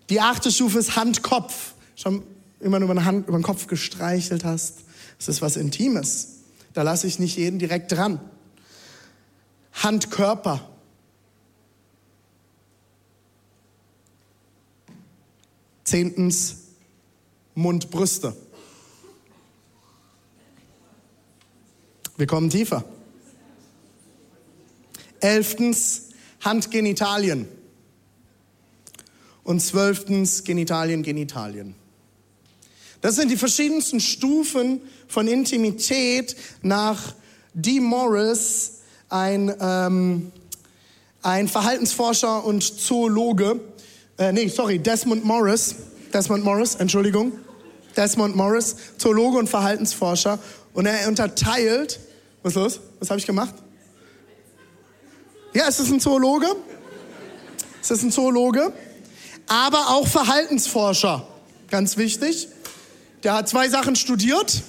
[0.09, 1.73] Die achte Stufe ist Hand-Kopf.
[1.95, 2.23] Schon
[2.59, 4.79] immer nur über, eine Hand, über den Kopf gestreichelt hast.
[5.17, 6.39] Das ist was Intimes.
[6.73, 8.19] Da lasse ich nicht jeden direkt dran.
[9.73, 10.67] Hand-Körper.
[15.83, 16.57] Zehntens,
[17.55, 17.89] Mund,
[22.21, 22.83] Wir kommen tiefer.
[25.21, 26.09] Elftens,
[26.41, 27.47] Handgenitalien.
[29.43, 31.73] Und zwölftens, Genitalien, Genitalien.
[33.01, 37.15] Das sind die verschiedensten Stufen von Intimität nach
[37.55, 40.31] Dee Morris, ein, ähm,
[41.23, 43.59] ein Verhaltensforscher und Zoologe.
[44.19, 45.73] Äh, nee, sorry, Desmond Morris.
[46.13, 47.31] Desmond Morris, Entschuldigung.
[47.97, 50.37] Desmond Morris, Zoologe und Verhaltensforscher.
[50.73, 51.99] Und er unterteilt,
[52.43, 52.79] was ist los?
[52.99, 53.55] Was habe ich gemacht?
[55.53, 56.47] Ja, es ist ein Zoologe.
[57.81, 58.71] Es ist ein Zoologe,
[59.47, 61.27] aber auch Verhaltensforscher.
[61.69, 62.47] Ganz wichtig.
[63.23, 64.61] Der hat zwei Sachen studiert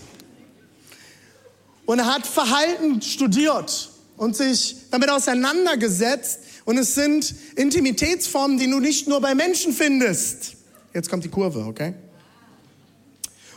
[1.84, 6.40] und er hat Verhalten studiert und sich damit auseinandergesetzt.
[6.64, 10.54] Und es sind Intimitätsformen, die du nicht nur bei Menschen findest.
[10.94, 11.94] Jetzt kommt die Kurve, okay?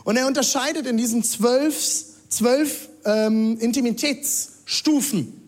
[0.04, 5.42] Und er unterscheidet in diesen zwölf, zwölf ähm, Intimitätsstufen.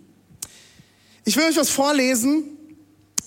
[1.26, 2.44] Ich will euch was vorlesen,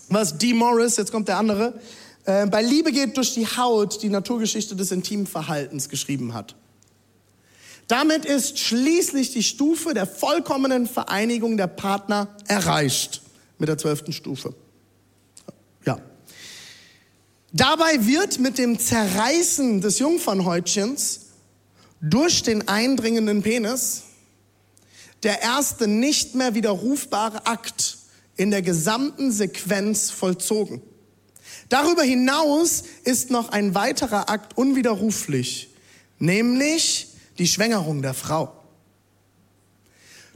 [0.08, 1.80] was Dee Morris, jetzt kommt der andere,
[2.24, 6.54] äh, bei Liebe geht durch die Haut die Naturgeschichte des intimen Verhaltens geschrieben hat.
[7.88, 13.20] Damit ist schließlich die Stufe der vollkommenen Vereinigung der Partner erreicht.
[13.58, 14.54] Mit der zwölften Stufe.
[15.84, 15.98] Ja.
[17.52, 21.26] Dabei wird mit dem Zerreißen des Jungfernhäutchens
[22.00, 24.04] durch den eindringenden Penis
[25.22, 27.98] der erste nicht mehr widerrufbare Akt
[28.36, 30.82] in der gesamten Sequenz vollzogen.
[31.68, 35.70] Darüber hinaus ist noch ein weiterer Akt unwiderruflich,
[36.18, 38.52] nämlich die Schwängerung der Frau.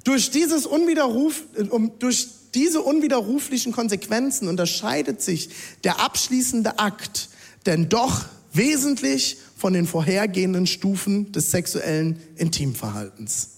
[0.04, 1.42] Durch, dieses Unwiderruf,
[1.98, 5.48] durch diese unwiderruflichen Konsequenzen unterscheidet sich
[5.82, 7.30] der abschließende Akt
[7.66, 13.53] denn doch wesentlich von den vorhergehenden Stufen des sexuellen Intimverhaltens.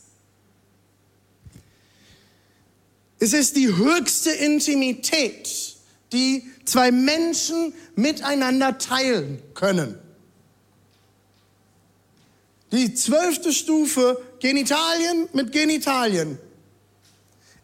[3.18, 5.76] Es ist die höchste Intimität,
[6.12, 9.98] die zwei Menschen miteinander teilen können.
[12.72, 16.38] Die zwölfte Stufe, Genitalien mit Genitalien,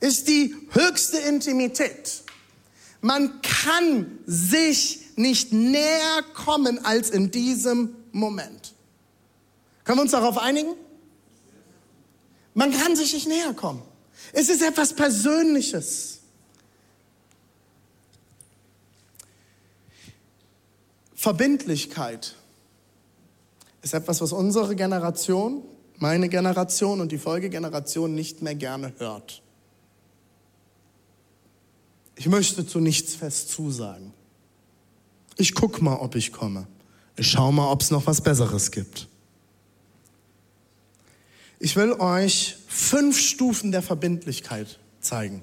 [0.01, 2.23] ist die höchste Intimität.
[3.01, 8.75] Man kann sich nicht näher kommen als in diesem Moment.
[9.85, 10.75] Können wir uns darauf einigen?
[12.55, 13.83] Man kann sich nicht näher kommen.
[14.33, 16.21] Es ist etwas Persönliches.
[21.15, 22.35] Verbindlichkeit
[23.83, 25.63] ist etwas, was unsere Generation,
[25.99, 29.43] meine Generation und die Folgegeneration nicht mehr gerne hört.
[32.17, 34.13] Ich möchte zu nichts fest zusagen.
[35.37, 36.67] Ich guck mal, ob ich komme.
[37.17, 39.09] Ich schau mal, ob es noch was Besseres gibt.
[41.65, 45.43] Ich will euch fünf Stufen der Verbindlichkeit zeigen.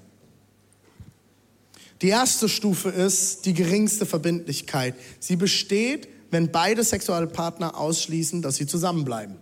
[2.01, 4.95] Die erste Stufe ist die geringste Verbindlichkeit.
[5.21, 9.37] Sie besteht, wenn beide Sexualpartner ausschließen, dass sie zusammenbleiben.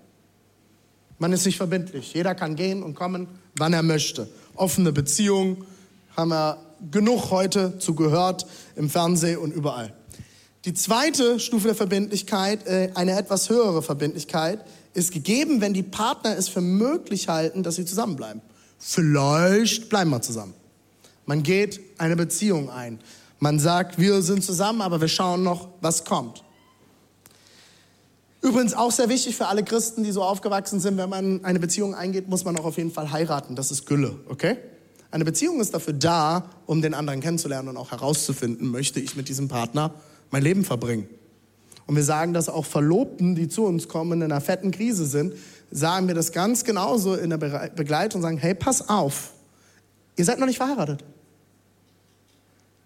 [1.18, 2.14] Man ist nicht verbindlich.
[2.14, 4.30] Jeder kann gehen und kommen, wann er möchte.
[4.54, 5.66] Offene Beziehungen
[6.16, 6.60] haben wir
[6.92, 9.96] genug heute zu gehört im Fernsehen und überall.
[10.66, 14.64] Die zweite Stufe der Verbindlichkeit, äh, eine etwas höhere Verbindlichkeit,
[14.98, 18.42] ist gegeben, wenn die Partner es für möglich halten, dass sie zusammenbleiben.
[18.80, 20.56] Vielleicht bleiben wir zusammen.
[21.28, 23.00] Man geht eine Beziehung ein.
[23.38, 26.44] Man sagt, wir sind zusammen, aber wir schauen noch, was kommt.
[28.42, 31.94] Übrigens auch sehr wichtig für alle Christen, die so aufgewachsen sind, wenn man eine Beziehung
[31.94, 33.56] eingeht, muss man auch auf jeden Fall heiraten.
[33.56, 34.58] Das ist Gülle, okay?
[35.12, 39.30] Eine Beziehung ist dafür da, um den anderen kennenzulernen und auch herauszufinden, möchte ich mit
[39.30, 39.94] diesem Partner
[40.32, 41.08] mein Leben verbringen.
[41.88, 45.34] Und wir sagen das auch Verlobten, die zu uns kommen, in einer fetten Krise sind,
[45.72, 49.32] sagen wir das ganz genauso in der Begleitung und sagen, hey, pass auf,
[50.18, 51.04] ihr seid noch nicht verheiratet.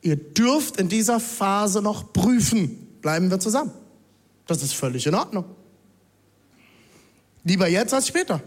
[0.03, 3.71] Ihr dürft in dieser Phase noch prüfen, bleiben wir zusammen.
[4.47, 5.45] Das ist völlig in Ordnung.
[7.43, 8.41] Lieber jetzt als später.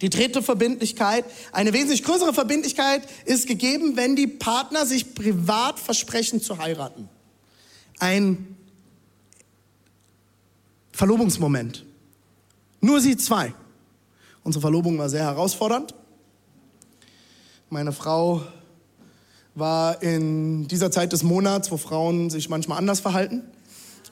[0.00, 6.40] Die dritte Verbindlichkeit, eine wesentlich größere Verbindlichkeit ist gegeben, wenn die Partner sich privat versprechen
[6.40, 7.08] zu heiraten.
[8.00, 8.56] Ein
[10.94, 11.84] Verlobungsmoment.
[12.80, 13.52] Nur sie zwei.
[14.44, 15.92] Unsere Verlobung war sehr herausfordernd.
[17.68, 18.42] Meine Frau
[19.56, 23.42] war in dieser Zeit des Monats, wo Frauen sich manchmal anders verhalten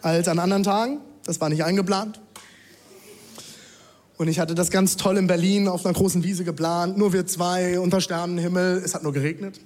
[0.01, 0.99] als an anderen Tagen.
[1.25, 2.21] Das war nicht eingeplant.
[4.19, 6.99] Und ich hatte das ganz toll in Berlin auf einer großen Wiese geplant.
[6.99, 8.83] Nur wir zwei unter Sternenhimmel.
[8.85, 9.61] Es hat nur geregnet.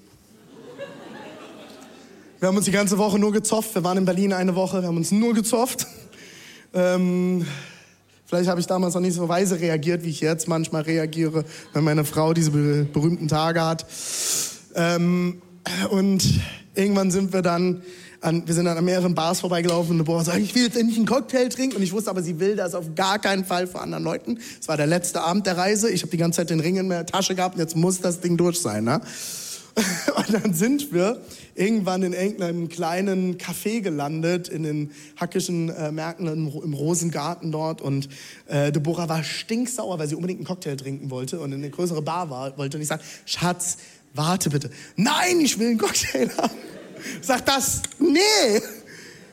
[2.40, 3.74] Wir haben uns die ganze Woche nur gezofft.
[3.74, 4.82] Wir waren in Berlin eine Woche.
[4.82, 5.86] Wir haben uns nur gezofft.
[6.76, 7.46] Ähm,
[8.26, 11.84] vielleicht habe ich damals noch nicht so weise reagiert, wie ich jetzt manchmal reagiere, wenn
[11.84, 13.86] meine Frau diese berühmten Tage hat.
[14.74, 15.40] Ähm,
[15.90, 16.22] und
[16.74, 17.82] irgendwann sind wir dann
[18.20, 20.98] an, wir sind dann an mehreren Bars vorbeigelaufen und boah, sag ich will jetzt endlich
[20.98, 23.80] einen Cocktail trinken und ich wusste aber, sie will das auf gar keinen Fall vor
[23.82, 24.38] anderen Leuten.
[24.60, 25.90] Es war der letzte Abend der Reise.
[25.90, 28.20] Ich habe die ganze Zeit den Ring in der Tasche gehabt und jetzt muss das
[28.20, 28.84] Ding durch sein.
[28.84, 29.00] Ne?
[30.16, 31.20] Und dann sind wir
[31.54, 37.82] irgendwann in irgendeinem kleinen Café gelandet, in den hackischen äh, Märkten im, im, Rosengarten dort.
[37.82, 38.08] Und
[38.46, 42.00] äh, Deborah war stinksauer, weil sie unbedingt einen Cocktail trinken wollte und in eine größere
[42.00, 42.78] Bar war, wollte.
[42.78, 43.76] Und ich sag, Schatz,
[44.14, 44.70] warte bitte.
[44.96, 46.54] Nein, ich will einen Cocktail haben.
[47.20, 48.62] Sagt das, nee,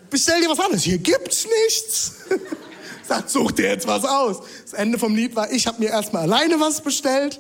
[0.10, 0.84] bestell dir was anderes.
[0.84, 2.15] Hier gibt's nichts.
[3.08, 4.41] Sagt, such dir jetzt was aus.
[4.63, 7.39] Das Ende vom Lied war, ich habe mir erstmal alleine was bestellt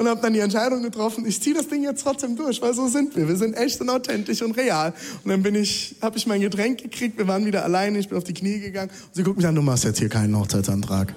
[0.00, 2.88] und habe dann die Entscheidung getroffen, ich ziehe das Ding jetzt trotzdem durch, weil so
[2.88, 3.28] sind wir.
[3.28, 4.94] Wir sind echt und authentisch und real.
[5.22, 8.16] Und dann bin ich, habe ich mein Getränk gekriegt, wir waren wieder alleine, ich bin
[8.16, 11.14] auf die Knie gegangen und sie guckt mich an, du machst jetzt hier keinen Hochzeitsantrag.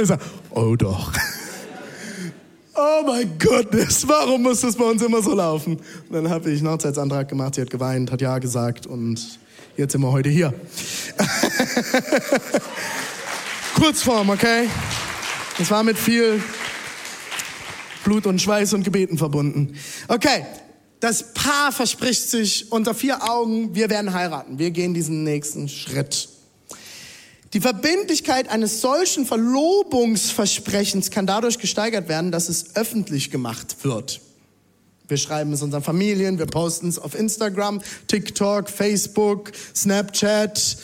[0.00, 1.12] Ich sag, oh doch.
[2.76, 3.66] Oh mein Gott,
[4.06, 5.80] warum muss das bei uns immer so laufen?
[6.08, 9.40] Und dann habe ich einen Hochzeitsantrag gemacht, sie hat geweint, hat Ja gesagt und
[9.76, 10.54] jetzt sind wir heute hier.
[13.74, 14.68] Kurzform, okay?
[15.60, 16.42] Es war mit viel
[18.02, 19.76] Blut und Schweiß und Gebeten verbunden.
[20.08, 20.46] Okay,
[21.00, 24.58] das Paar verspricht sich unter vier Augen, wir werden heiraten.
[24.58, 26.30] Wir gehen diesen nächsten Schritt.
[27.52, 34.22] Die Verbindlichkeit eines solchen Verlobungsversprechens kann dadurch gesteigert werden, dass es öffentlich gemacht wird.
[35.08, 40.78] Wir schreiben es unseren Familien, wir posten es auf Instagram, TikTok, Facebook, Snapchat,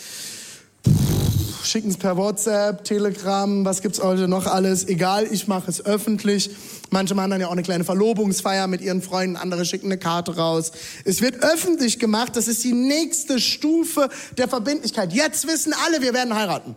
[1.66, 4.86] schicken es per WhatsApp, Telegram, was gibt's heute noch alles?
[4.88, 6.50] Egal, ich mache es öffentlich.
[6.90, 10.36] Manche machen dann ja auch eine kleine Verlobungsfeier mit ihren Freunden, andere schicken eine Karte
[10.36, 10.72] raus.
[11.04, 15.12] Es wird öffentlich gemacht, das ist die nächste Stufe der Verbindlichkeit.
[15.12, 16.76] Jetzt wissen alle, wir werden heiraten.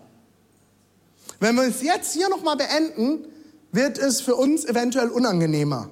[1.39, 3.25] Wenn wir es jetzt hier nochmal beenden,
[3.71, 5.89] wird es für uns eventuell unangenehmer.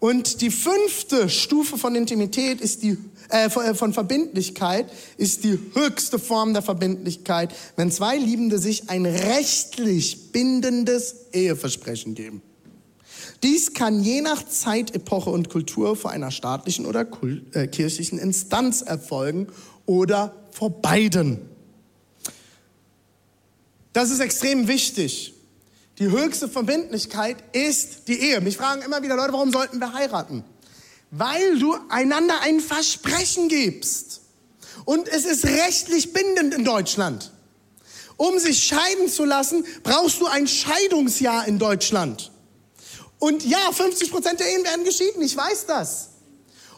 [0.00, 2.96] Und die fünfte Stufe von Intimität ist die
[3.30, 9.06] äh, äh, von Verbindlichkeit ist die höchste Form der Verbindlichkeit, wenn zwei Liebende sich ein
[9.06, 12.42] rechtlich bindendes Eheversprechen geben.
[13.42, 17.06] Dies kann je nach Zeit, Epoche und Kultur vor einer staatlichen oder
[17.52, 19.46] äh, kirchlichen Instanz erfolgen
[19.86, 21.38] oder vor beiden.
[23.92, 25.34] Das ist extrem wichtig.
[25.98, 28.40] Die höchste Verbindlichkeit ist die Ehe.
[28.40, 30.44] Mich fragen immer wieder Leute, warum sollten wir heiraten?
[31.10, 34.20] Weil du einander ein Versprechen gibst.
[34.84, 37.32] Und es ist rechtlich bindend in Deutschland.
[38.16, 42.30] Um sich scheiden zu lassen, brauchst du ein Scheidungsjahr in Deutschland.
[43.18, 46.10] Und ja, 50 Prozent der Ehen werden geschieden, ich weiß das.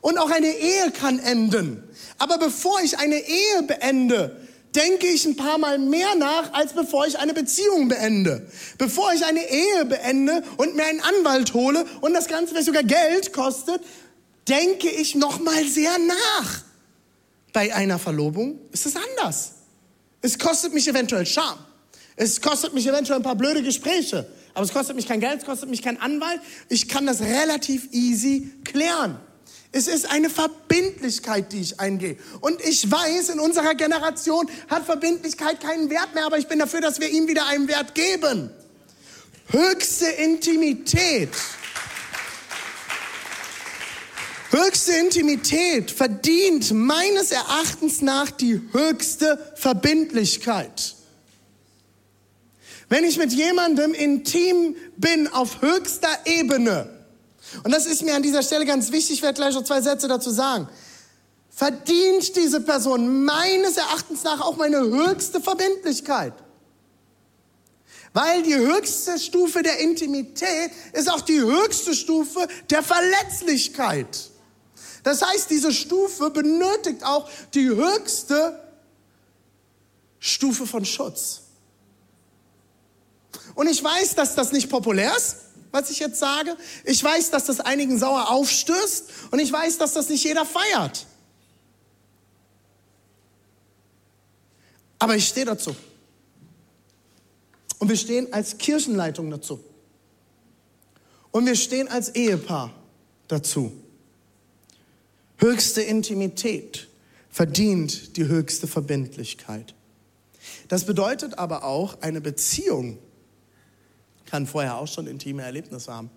[0.00, 1.82] Und auch eine Ehe kann enden.
[2.18, 4.36] Aber bevor ich eine Ehe beende,
[4.74, 8.48] denke ich ein paar Mal mehr nach, als bevor ich eine Beziehung beende.
[8.78, 12.82] Bevor ich eine Ehe beende und mir einen Anwalt hole und das Ganze vielleicht sogar
[12.82, 13.82] Geld kostet,
[14.48, 16.62] denke ich noch mal sehr nach.
[17.52, 19.52] Bei einer Verlobung ist es anders.
[20.22, 21.58] Es kostet mich eventuell Scham.
[22.16, 24.26] Es kostet mich eventuell ein paar blöde Gespräche.
[24.54, 26.40] Aber es kostet mich kein Geld, es kostet mich kein Anwalt.
[26.68, 29.18] Ich kann das relativ easy klären.
[29.72, 32.18] Es ist eine Verbindlichkeit, die ich eingehe.
[32.40, 36.82] Und ich weiß, in unserer Generation hat Verbindlichkeit keinen Wert mehr, aber ich bin dafür,
[36.82, 38.50] dass wir ihm wieder einen Wert geben.
[39.48, 41.30] Höchste Intimität.
[44.52, 50.94] Höchste Intimität verdient meines Erachtens nach die höchste Verbindlichkeit.
[52.90, 56.86] Wenn ich mit jemandem intim bin auf höchster Ebene,
[57.64, 60.06] und das ist mir an dieser Stelle ganz wichtig, ich werde gleich noch zwei Sätze
[60.06, 60.68] dazu sagen,
[61.48, 66.34] verdient diese Person meines Erachtens nach auch meine höchste Verbindlichkeit.
[68.12, 74.31] Weil die höchste Stufe der Intimität ist auch die höchste Stufe der Verletzlichkeit.
[75.02, 78.58] Das heißt, diese Stufe benötigt auch die höchste
[80.20, 81.40] Stufe von Schutz.
[83.54, 85.36] Und ich weiß, dass das nicht populär ist,
[85.72, 86.56] was ich jetzt sage.
[86.84, 91.06] Ich weiß, dass das einigen sauer aufstößt und ich weiß, dass das nicht jeder feiert.
[94.98, 95.74] Aber ich stehe dazu.
[97.78, 99.58] Und wir stehen als Kirchenleitung dazu.
[101.32, 102.72] Und wir stehen als Ehepaar
[103.26, 103.72] dazu.
[105.42, 106.86] Höchste Intimität
[107.28, 109.74] verdient die höchste Verbindlichkeit.
[110.68, 112.98] Das bedeutet aber auch, eine Beziehung
[114.26, 116.10] kann vorher auch schon intime Erlebnisse haben.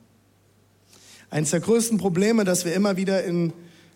[1.32, 3.52] Eines der größten Probleme, das wir immer wieder in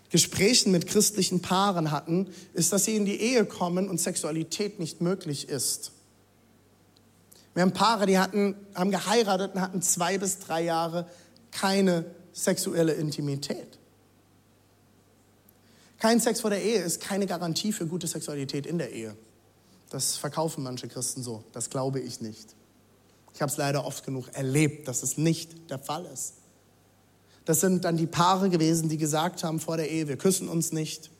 [0.08, 5.00] Gesprächen mit christlichen Paaren hatten, ist, dass sie in die Ehe kommen und Sexualität nicht
[5.00, 5.92] möglich ist.
[7.54, 11.06] Wir haben Paare, die hatten, haben geheiratet und hatten zwei bis drei Jahre
[11.52, 13.79] keine sexuelle Intimität.
[16.00, 19.14] Kein Sex vor der Ehe ist keine Garantie für gute Sexualität in der Ehe.
[19.90, 21.44] Das verkaufen manche Christen so.
[21.52, 22.56] Das glaube ich nicht.
[23.34, 26.34] Ich habe es leider oft genug erlebt, dass es nicht der Fall ist.
[27.44, 30.72] Das sind dann die Paare gewesen, die gesagt haben vor der Ehe, wir küssen uns
[30.72, 31.10] nicht.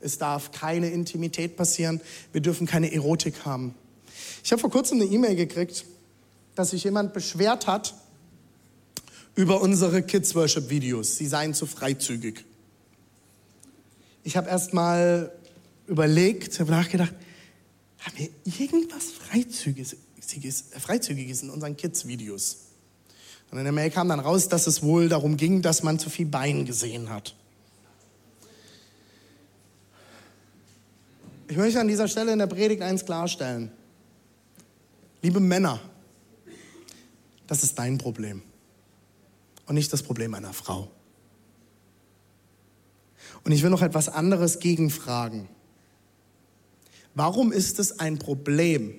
[0.00, 2.00] Es darf keine Intimität passieren.
[2.32, 3.74] Wir dürfen keine Erotik haben.
[4.44, 5.84] Ich habe vor kurzem eine E-Mail gekriegt,
[6.54, 7.94] dass sich jemand beschwert hat
[9.34, 11.16] über unsere Kids Worship Videos.
[11.16, 12.44] Sie seien zu freizügig.
[14.28, 15.32] Ich habe erst mal
[15.86, 17.14] überlegt, habe nachgedacht,
[18.00, 19.96] haben wir irgendwas Freizügiges,
[20.78, 22.58] Freizügiges in unseren Kids Videos?
[23.50, 26.10] Und in der Mail kam dann raus, dass es wohl darum ging, dass man zu
[26.10, 27.34] viel Bein gesehen hat.
[31.48, 33.72] Ich möchte an dieser Stelle in der Predigt eins klarstellen.
[35.22, 35.80] Liebe Männer,
[37.46, 38.42] das ist dein Problem
[39.64, 40.90] und nicht das Problem einer Frau.
[43.44, 45.48] Und ich will noch etwas anderes gegenfragen.
[47.14, 48.94] Warum ist es ein Problem,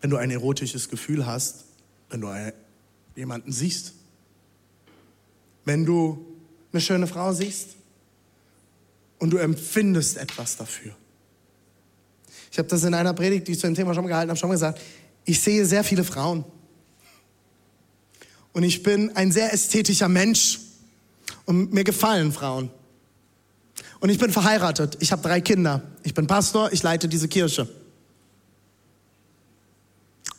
[0.00, 1.64] wenn du ein erotisches Gefühl hast,
[2.10, 2.52] wenn du
[3.16, 3.94] jemanden siehst?
[5.64, 6.24] Wenn du
[6.72, 7.70] eine schöne Frau siehst
[9.18, 10.94] und du empfindest etwas dafür?
[12.52, 14.38] Ich habe das in einer Predigt, die ich zu dem Thema schon mal gehalten habe,
[14.38, 14.80] schon mal gesagt.
[15.24, 16.44] Ich sehe sehr viele Frauen.
[18.52, 20.60] Und ich bin ein sehr ästhetischer Mensch.
[21.44, 22.70] Und mir gefallen Frauen.
[24.00, 24.96] Und ich bin verheiratet.
[25.00, 25.82] Ich habe drei Kinder.
[26.02, 26.72] Ich bin Pastor.
[26.72, 27.68] Ich leite diese Kirche.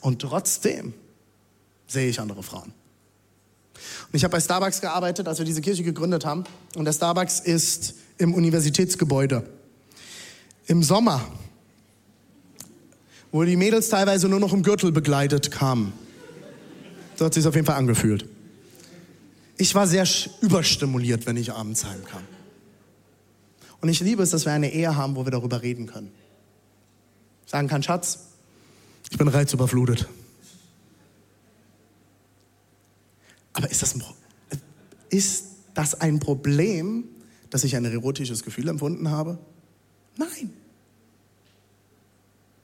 [0.01, 0.93] Und trotzdem
[1.87, 2.73] sehe ich andere Frauen.
[3.73, 6.43] Und ich habe bei Starbucks gearbeitet, als wir diese Kirche gegründet haben.
[6.75, 9.47] Und der Starbucks ist im Universitätsgebäude.
[10.67, 11.21] Im Sommer
[13.31, 15.93] wo die Mädels teilweise nur noch im Gürtel begleitet kamen.
[17.15, 18.25] So hat sich auf jeden Fall angefühlt.
[19.57, 20.07] Ich war sehr
[20.41, 22.21] überstimuliert, wenn ich abends heimkam.
[23.87, 26.11] Und ich liebe es, dass wir eine Ehe haben, wo wir darüber reden können.
[27.45, 28.19] Sagen kann, Schatz,
[29.09, 30.09] ich bin reizüberflutet.
[33.53, 34.03] Aber ist das, ein,
[35.07, 37.05] ist das ein Problem,
[37.49, 39.39] dass ich ein erotisches Gefühl empfunden habe?
[40.17, 40.51] Nein.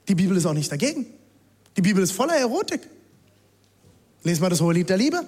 [0.09, 1.05] Die Bibel ist auch nicht dagegen.
[1.78, 2.82] Die Bibel ist voller Erotik.
[4.24, 5.24] Lest mal das hohe Lied der Liebe.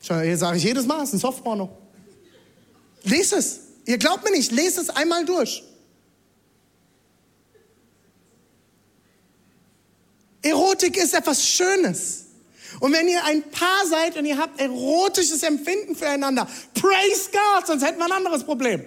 [0.00, 1.68] Hier sage ich jedes Mal, es ist ein Softporno.
[3.02, 3.65] Lest es.
[3.86, 5.62] Ihr glaubt mir nicht, lest es einmal durch.
[10.42, 12.24] Erotik ist etwas Schönes.
[12.80, 17.84] Und wenn ihr ein Paar seid und ihr habt erotisches Empfinden füreinander, praise God, sonst
[17.84, 18.84] hätten wir ein anderes Problem.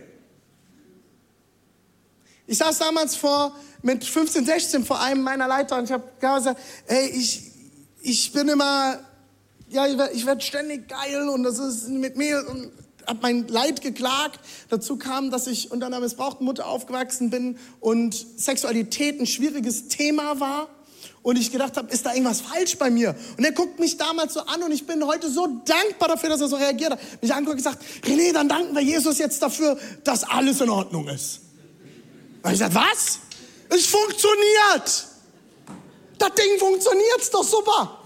[2.45, 6.59] Ich saß damals vor mit 15, 16 vor einem meiner Leiter und ich habe gesagt,
[6.87, 7.51] ey, ich,
[8.01, 8.99] ich bin immer,
[9.69, 12.71] ja, ich werde werd ständig geil und das ist mit mir und
[13.09, 14.39] habe mein Leid geklagt.
[14.69, 20.39] Dazu kam, dass ich unter einer missbrauchten Mutter aufgewachsen bin und Sexualität ein schwieriges Thema
[20.39, 20.69] war.
[21.21, 23.15] Und ich gedacht habe, ist da irgendwas falsch bei mir?
[23.37, 26.39] Und er guckt mich damals so an und ich bin heute so dankbar dafür, dass
[26.39, 26.99] er so reagiert hat.
[27.21, 31.07] Mich angeguckt und gesagt, René, dann danken wir Jesus jetzt dafür, dass alles in Ordnung
[31.09, 31.41] ist.
[32.41, 33.19] Und ich sagte, was?
[33.69, 35.07] Es funktioniert.
[36.17, 37.99] Das Ding funktioniert, doch super.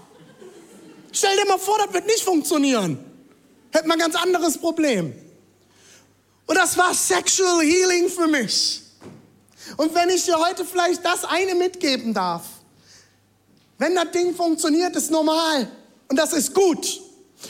[1.12, 3.03] Stell dir mal vor, das wird nicht funktionieren.
[3.74, 5.12] Hätten wir ein ganz anderes Problem.
[6.46, 8.82] Und das war Sexual Healing für mich.
[9.76, 12.44] Und wenn ich dir heute vielleicht das eine mitgeben darf,
[13.78, 15.68] wenn das Ding funktioniert, ist normal.
[16.08, 17.00] Und das ist gut.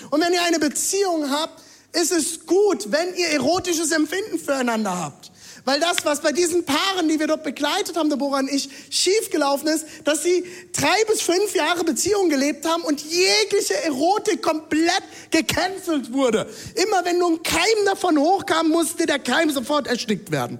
[0.08, 1.62] Und wenn ihr eine Beziehung habt,
[1.92, 5.30] ist es gut, wenn ihr erotisches Empfinden füreinander habt.
[5.64, 9.68] Weil das, was bei diesen Paaren, die wir dort begleitet haben, Deborah und ich, schiefgelaufen
[9.68, 16.12] ist, dass sie drei bis fünf Jahre Beziehung gelebt haben und jegliche Erotik komplett gecancelt
[16.12, 16.46] wurde.
[16.74, 20.58] Immer wenn nur ein Keim davon hochkam, musste der Keim sofort erstickt werden.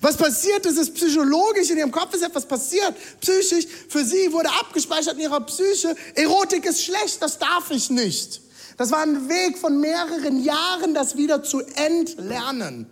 [0.00, 4.50] Was passiert ist, ist psychologisch, in ihrem Kopf ist etwas passiert, psychisch, für sie wurde
[4.50, 8.42] abgespeichert in ihrer Psyche, Erotik ist schlecht, das darf ich nicht.
[8.76, 12.90] Das war ein Weg von mehreren Jahren, das wieder zu entlernen.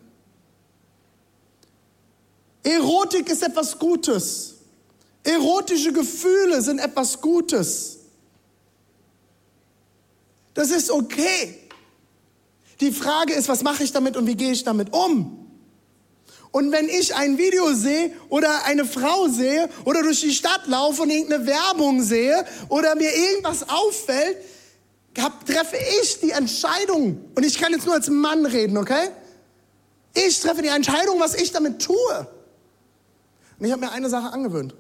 [2.68, 4.56] Erotik ist etwas Gutes.
[5.24, 7.98] Erotische Gefühle sind etwas Gutes.
[10.52, 11.58] Das ist okay.
[12.80, 15.46] Die Frage ist, was mache ich damit und wie gehe ich damit um?
[16.50, 21.02] Und wenn ich ein Video sehe oder eine Frau sehe oder durch die Stadt laufe
[21.02, 24.36] und irgendeine Werbung sehe oder mir irgendwas auffällt,
[25.18, 27.24] hab, treffe ich die Entscheidung.
[27.34, 29.08] Und ich kann jetzt nur als Mann reden, okay?
[30.14, 32.28] Ich treffe die Entscheidung, was ich damit tue.
[33.59, 34.74] Und ich habe mir eine Sache angewöhnt.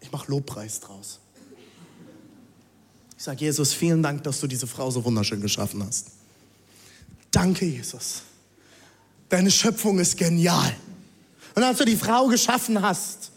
[0.00, 1.20] Ich mache Lobpreis draus.
[3.16, 6.08] Ich sage, Jesus, vielen Dank, dass du diese Frau so wunderschön geschaffen hast.
[7.30, 8.22] Danke, Jesus.
[9.28, 10.74] Deine Schöpfung ist genial.
[11.54, 13.30] Und als du die Frau geschaffen hast,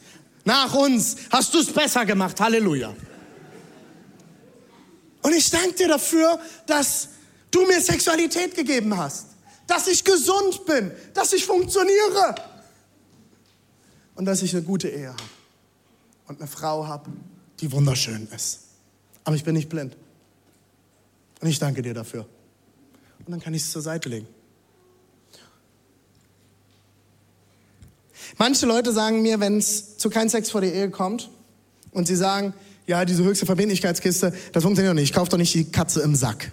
[0.44, 2.40] nach uns, hast du es besser gemacht.
[2.40, 2.94] Halleluja.
[5.22, 7.10] Und ich danke dir dafür, dass
[7.50, 9.28] du mir Sexualität gegeben hast,
[9.66, 12.36] dass ich gesund bin, dass ich funktioniere
[14.16, 15.24] und dass ich eine gute Ehe habe
[16.28, 17.12] und eine Frau habe,
[17.60, 18.62] die wunderschön ist.
[19.24, 19.96] Aber ich bin nicht blind.
[21.42, 22.26] Und ich danke dir dafür.
[23.26, 24.28] Und dann kann ich es zur Seite legen.
[28.38, 31.30] Manche Leute sagen mir, wenn es zu keinem Sex vor der Ehe kommt
[31.92, 32.54] und sie sagen,
[32.88, 35.10] ja, diese höchste Verbindlichkeitskiste, das funktioniert doch nicht.
[35.10, 36.52] Ich kaufe doch nicht die Katze im Sack.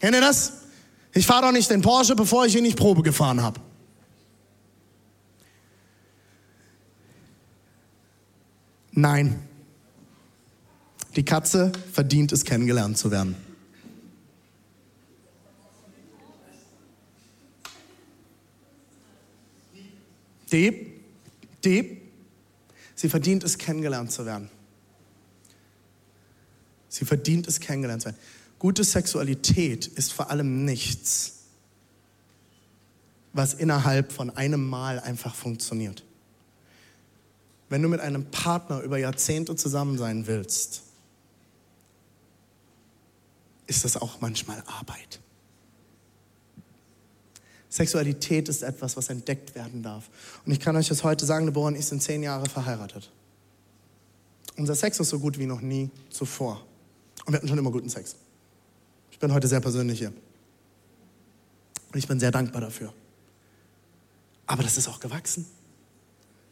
[0.00, 0.52] Kennt ihr das?
[1.12, 3.60] Ich fahre doch nicht den Porsche, bevor ich ihn nicht Probe gefahren habe.
[8.92, 9.38] Nein.
[11.16, 13.36] Die Katze verdient es, kennengelernt zu werden.
[20.50, 21.00] Deep,
[21.64, 22.02] deep.
[22.94, 24.50] Sie verdient es, kennengelernt zu werden.
[26.88, 28.18] Sie verdient es, kennengelernt zu werden.
[28.58, 31.44] Gute Sexualität ist vor allem nichts,
[33.32, 36.04] was innerhalb von einem Mal einfach funktioniert.
[37.70, 40.82] Wenn du mit einem Partner über Jahrzehnte zusammen sein willst,
[43.68, 45.20] ist das auch manchmal Arbeit.
[47.68, 50.10] Sexualität ist etwas, was entdeckt werden darf.
[50.44, 53.08] Und ich kann euch das heute sagen, Deborah und ich sind zehn Jahre verheiratet.
[54.56, 56.66] Unser Sex ist so gut wie noch nie zuvor.
[57.24, 58.16] Und wir hatten schon immer guten Sex.
[59.12, 60.12] Ich bin heute sehr persönlich hier.
[61.92, 62.92] Und ich bin sehr dankbar dafür.
[64.46, 65.46] Aber das ist auch gewachsen.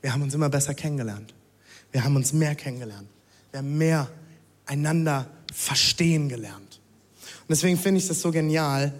[0.00, 1.34] Wir haben uns immer besser kennengelernt.
[1.92, 3.08] Wir haben uns mehr kennengelernt.
[3.50, 4.08] Wir haben mehr
[4.66, 6.80] einander verstehen gelernt.
[7.40, 8.92] Und deswegen finde ich das so genial.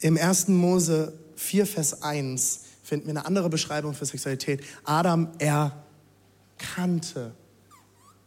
[0.00, 0.48] Im 1.
[0.48, 4.64] Mose 4, Vers 1 finden wir eine andere Beschreibung für Sexualität.
[4.84, 7.32] Adam erkannte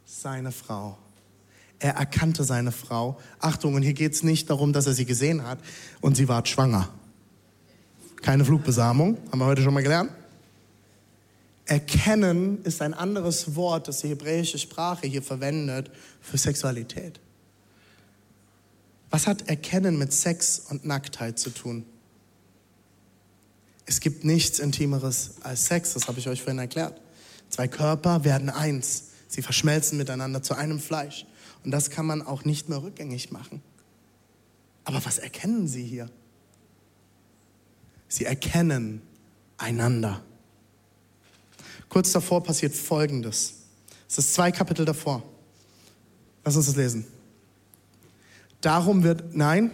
[0.06, 0.98] seine Frau.
[1.80, 3.20] Er erkannte seine Frau.
[3.40, 5.60] Achtung, und hier geht es nicht darum, dass er sie gesehen hat
[6.02, 6.90] und sie war schwanger.
[8.22, 10.12] Keine Flugbesamung, haben wir heute schon mal gelernt.
[11.66, 15.90] Erkennen ist ein anderes Wort, das die hebräische Sprache hier verwendet
[16.22, 17.20] für Sexualität.
[19.10, 21.86] Was hat Erkennen mit Sex und Nacktheit zu tun?
[23.86, 27.00] Es gibt nichts Intimeres als Sex, das habe ich euch vorhin erklärt.
[27.50, 31.26] Zwei Körper werden eins, sie verschmelzen miteinander zu einem Fleisch.
[31.64, 33.62] Und das kann man auch nicht mehr rückgängig machen.
[34.84, 36.10] Aber was erkennen sie hier?
[38.08, 39.02] Sie erkennen
[39.58, 40.24] einander.
[41.90, 43.54] Kurz davor passiert Folgendes.
[44.08, 45.24] Es ist zwei Kapitel davor.
[46.44, 47.06] Lass uns das lesen.
[48.62, 49.72] Darum wird, nein,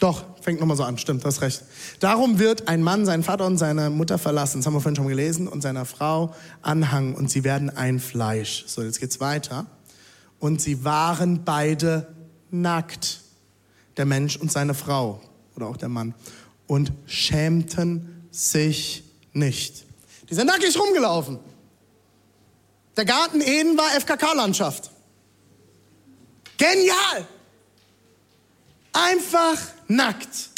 [0.00, 1.62] doch, fängt nochmal so an, stimmt, hast recht.
[2.00, 5.08] Darum wird ein Mann seinen Vater und seine Mutter verlassen, das haben wir vorhin schon
[5.08, 8.64] gelesen, und seiner Frau anhangen und sie werden ein Fleisch.
[8.66, 9.66] So, jetzt geht's weiter.
[10.38, 12.06] Und sie waren beide
[12.50, 13.20] nackt,
[13.98, 15.20] der Mensch und seine Frau
[15.54, 16.14] oder auch der Mann,
[16.66, 19.84] und schämten sich nicht.
[20.30, 21.40] Die sind nackig rumgelaufen.
[22.96, 24.90] Der Garten Eden war FKK-Landschaft.
[26.56, 27.26] Genial!
[28.92, 29.58] Einfach
[29.88, 30.50] nackt.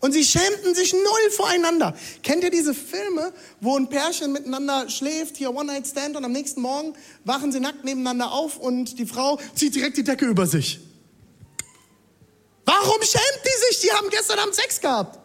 [0.00, 1.96] Und sie schämten sich null voreinander.
[2.22, 6.94] Kennt ihr diese Filme, wo ein Pärchen miteinander schläft, hier One-Night-Stand und am nächsten Morgen
[7.24, 10.80] wachen sie nackt nebeneinander auf und die Frau zieht direkt die Decke über sich?
[12.64, 13.80] Warum schämt die sich?
[13.82, 15.18] Die haben gestern Abend Sex gehabt.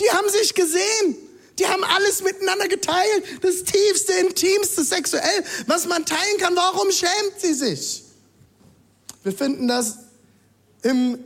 [0.00, 1.16] Die haben sich gesehen.
[1.58, 3.24] Die haben alles miteinander geteilt.
[3.42, 6.56] Das tiefste, intimste sexuell, was man teilen kann.
[6.56, 8.02] Warum schämt sie sich?
[9.22, 9.98] Wir finden das
[10.82, 11.18] im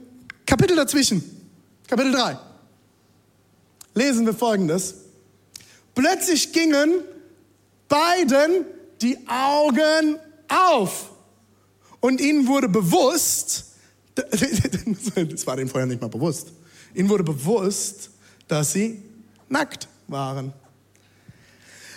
[0.46, 1.22] Kapitel dazwischen.
[1.86, 2.38] Kapitel 3.
[3.94, 4.94] Lesen wir folgendes.
[5.94, 7.02] Plötzlich gingen
[7.88, 8.66] beiden
[9.00, 10.18] die Augen
[10.48, 11.10] auf.
[12.00, 13.64] Und ihnen wurde bewusst,
[14.14, 16.48] das war denen vorher nicht mal bewusst,
[16.94, 18.10] ihnen wurde bewusst,
[18.46, 19.02] dass sie
[19.48, 20.52] nackt waren.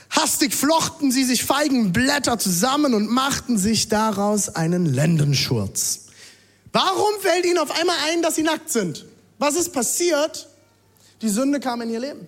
[0.10, 6.08] Hastig flochten sie sich Feigenblätter zusammen und machten sich daraus einen Lendenschurz.
[6.74, 9.06] Warum fällt ihnen auf einmal ein, dass sie nackt sind?
[9.40, 10.50] Was ist passiert?
[11.22, 12.28] Die Sünde kam in ihr Leben.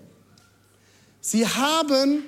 [1.21, 2.23] Sie haben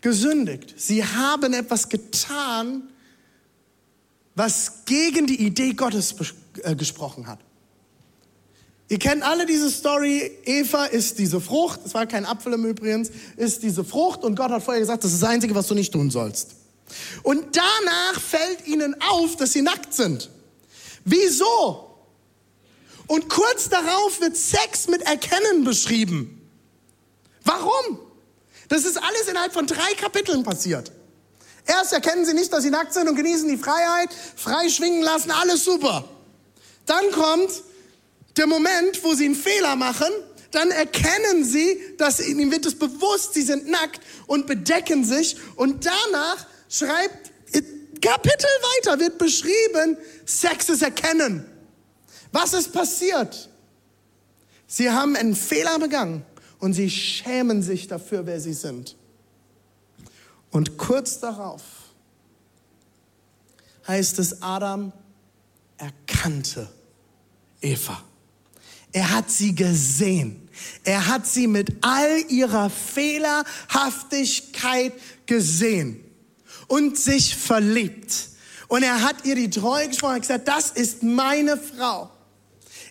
[0.00, 0.74] gesündigt.
[0.76, 2.82] Sie haben etwas getan,
[4.34, 6.14] was gegen die Idee Gottes
[6.62, 7.40] äh, gesprochen hat.
[8.90, 10.36] Ihr kennt alle diese Story.
[10.44, 11.78] Eva ist diese Frucht.
[11.86, 13.08] Es war kein Apfel im Übrigen.
[13.36, 14.24] Ist diese Frucht.
[14.24, 16.56] Und Gott hat vorher gesagt, das ist das Einzige, was du nicht tun sollst.
[17.22, 20.28] Und danach fällt ihnen auf, dass sie nackt sind.
[21.04, 21.88] Wieso?
[23.06, 26.50] Und kurz darauf wird Sex mit Erkennen beschrieben.
[27.44, 28.00] Warum?
[28.68, 30.90] Das ist alles innerhalb von drei Kapiteln passiert.
[31.64, 35.30] Erst erkennen sie nicht, dass sie nackt sind und genießen die Freiheit, frei schwingen lassen,
[35.30, 36.08] alles super.
[36.86, 37.50] Dann kommt
[38.36, 40.08] der Moment, wo sie einen Fehler machen,
[40.50, 45.86] dann erkennen sie, dass ihnen wird es bewusst, sie sind nackt und bedecken sich und
[45.86, 47.30] danach schreibt
[48.00, 51.44] Kapitel weiter wird beschrieben, Sex ist erkennen.
[52.32, 53.50] Was ist passiert?
[54.66, 56.24] Sie haben einen Fehler begangen
[56.58, 58.96] und sie schämen sich dafür, wer sie sind.
[60.50, 61.62] Und kurz darauf
[63.86, 64.92] heißt es, Adam
[65.76, 66.68] erkannte
[67.60, 68.02] Eva.
[68.92, 70.48] Er hat sie gesehen.
[70.84, 74.92] Er hat sie mit all ihrer Fehlerhaftigkeit
[75.26, 76.02] gesehen
[76.66, 78.28] und sich verliebt.
[78.68, 82.10] Und er hat ihr die Treue gesprochen und gesagt, das ist meine Frau.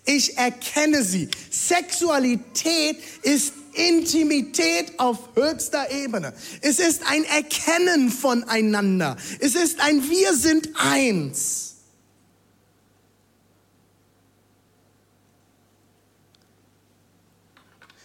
[0.05, 1.29] Ich erkenne sie.
[1.49, 6.33] Sexualität ist Intimität auf höchster Ebene.
[6.61, 9.15] Es ist ein Erkennen voneinander.
[9.39, 11.68] Es ist ein Wir sind eins.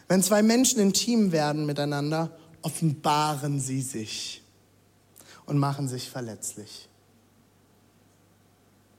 [0.08, 4.42] Wenn zwei Menschen intim werden miteinander, offenbaren sie sich
[5.46, 6.88] und machen sich verletzlich.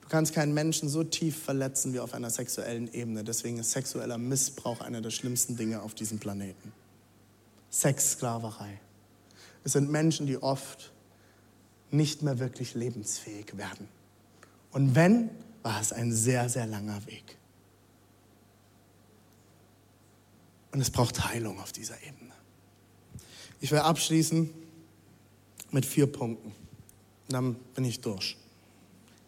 [0.02, 3.24] Du kannst keinen Menschen so tief verletzen wie auf einer sexuellen Ebene.
[3.24, 6.72] Deswegen ist sexueller Missbrauch einer der schlimmsten Dinge auf diesem Planeten.
[7.72, 8.80] Sexsklaverei.
[9.64, 10.94] Es sind Menschen, die oft
[11.90, 13.88] nicht mehr wirklich lebensfähig werden.
[14.72, 15.32] Und wenn,
[15.64, 17.38] war es ein sehr, sehr langer Weg.
[20.76, 22.34] Und es braucht Heilung auf dieser Ebene.
[23.62, 24.50] Ich will abschließen
[25.72, 26.52] mit vier Punkten.
[27.30, 28.36] dann bin ich durch.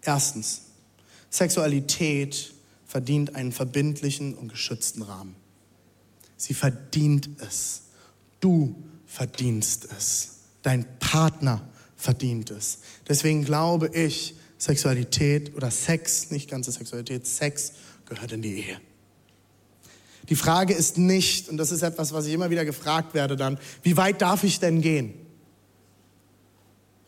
[0.01, 0.63] Erstens,
[1.29, 2.53] Sexualität
[2.85, 5.37] verdient einen verbindlichen und geschützten Rahmen.
[6.35, 7.83] Sie verdient es.
[8.41, 8.75] Du
[9.05, 10.39] verdienst es.
[10.63, 12.79] Dein Partner verdient es.
[13.07, 17.71] Deswegen glaube ich, Sexualität oder Sex, nicht ganze Sexualität, Sex
[18.05, 18.81] gehört in die Ehe.
[20.29, 23.57] Die Frage ist nicht, und das ist etwas, was ich immer wieder gefragt werde dann,
[23.83, 25.13] wie weit darf ich denn gehen?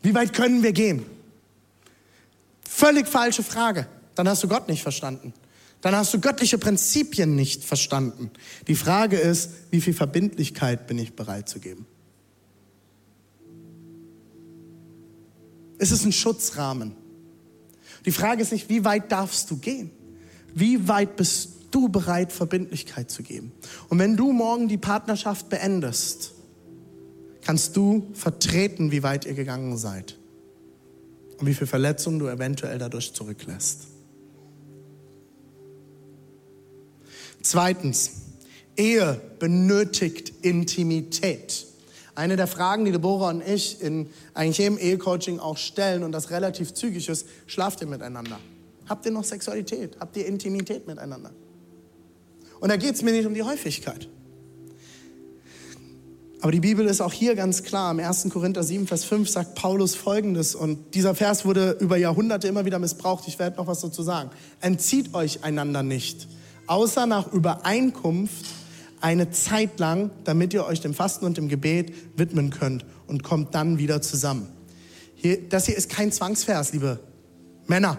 [0.02, 1.04] Wie weit können wir gehen?
[2.62, 3.86] Völlig falsche Frage
[4.20, 5.32] dann hast du Gott nicht verstanden.
[5.80, 8.30] Dann hast du göttliche Prinzipien nicht verstanden.
[8.68, 11.86] Die Frage ist, wie viel Verbindlichkeit bin ich bereit zu geben?
[15.78, 16.94] Es ist ein Schutzrahmen.
[18.04, 19.90] Die Frage ist nicht, wie weit darfst du gehen?
[20.52, 23.52] Wie weit bist du bereit, Verbindlichkeit zu geben?
[23.88, 26.32] Und wenn du morgen die Partnerschaft beendest,
[27.42, 30.18] kannst du vertreten, wie weit ihr gegangen seid
[31.38, 33.86] und wie viel Verletzungen du eventuell dadurch zurücklässt.
[37.42, 38.12] Zweitens,
[38.76, 41.66] Ehe benötigt Intimität.
[42.14, 46.30] Eine der Fragen, die Deborah und ich in eigentlich jedem Ehecoaching auch stellen und das
[46.30, 48.38] relativ zügig ist, schlaft ihr miteinander?
[48.88, 49.96] Habt ihr noch Sexualität?
[50.00, 51.30] Habt ihr Intimität miteinander?
[52.60, 54.08] Und da geht es mir nicht um die Häufigkeit.
[56.42, 57.90] Aber die Bibel ist auch hier ganz klar.
[57.92, 58.28] Im 1.
[58.30, 60.54] Korinther 7, Vers 5 sagt Paulus Folgendes.
[60.54, 63.24] Und dieser Vers wurde über Jahrhunderte immer wieder missbraucht.
[63.26, 64.30] Ich werde noch was dazu sagen.
[64.60, 66.28] Entzieht euch einander nicht
[66.70, 68.46] außer nach Übereinkunft
[69.00, 73.56] eine Zeit lang, damit ihr euch dem Fasten und dem Gebet widmen könnt und kommt
[73.56, 74.46] dann wieder zusammen.
[75.16, 77.00] Hier, das hier ist kein Zwangsvers, liebe
[77.66, 77.98] Männer.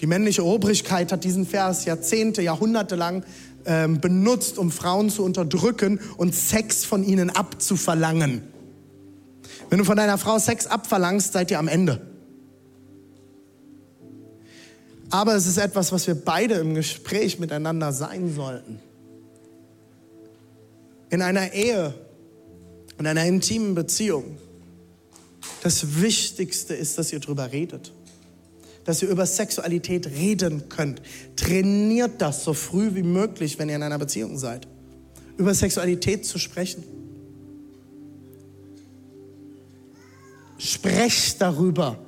[0.00, 3.24] Die männliche Obrigkeit hat diesen Vers Jahrzehnte, Jahrhunderte lang
[3.64, 8.42] ähm, benutzt, um Frauen zu unterdrücken und Sex von ihnen abzuverlangen.
[9.70, 12.00] Wenn du von deiner Frau Sex abverlangst, seid ihr am Ende.
[15.10, 18.78] Aber es ist etwas, was wir beide im Gespräch miteinander sein sollten.
[21.10, 21.94] In einer Ehe,
[22.98, 24.36] in einer intimen Beziehung.
[25.62, 27.92] Das Wichtigste ist, dass ihr darüber redet.
[28.88, 31.02] Dass ihr über Sexualität reden könnt.
[31.36, 34.66] Trainiert das so früh wie möglich, wenn ihr in einer Beziehung seid.
[35.36, 36.82] Über Sexualität zu sprechen.
[40.58, 41.98] Sprecht darüber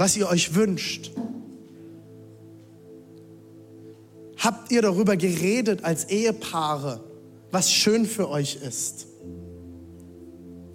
[0.00, 1.12] was ihr euch wünscht?
[4.38, 7.04] Habt ihr darüber geredet als Ehepaare,
[7.50, 9.06] was schön für euch ist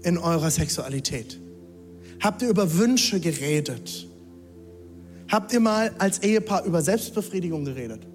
[0.04, 1.40] in eurer Sexualität?
[2.20, 4.08] Habt ihr über Wünsche geredet?
[5.28, 8.06] Habt ihr mal als Ehepaar über Selbstbefriedigung geredet?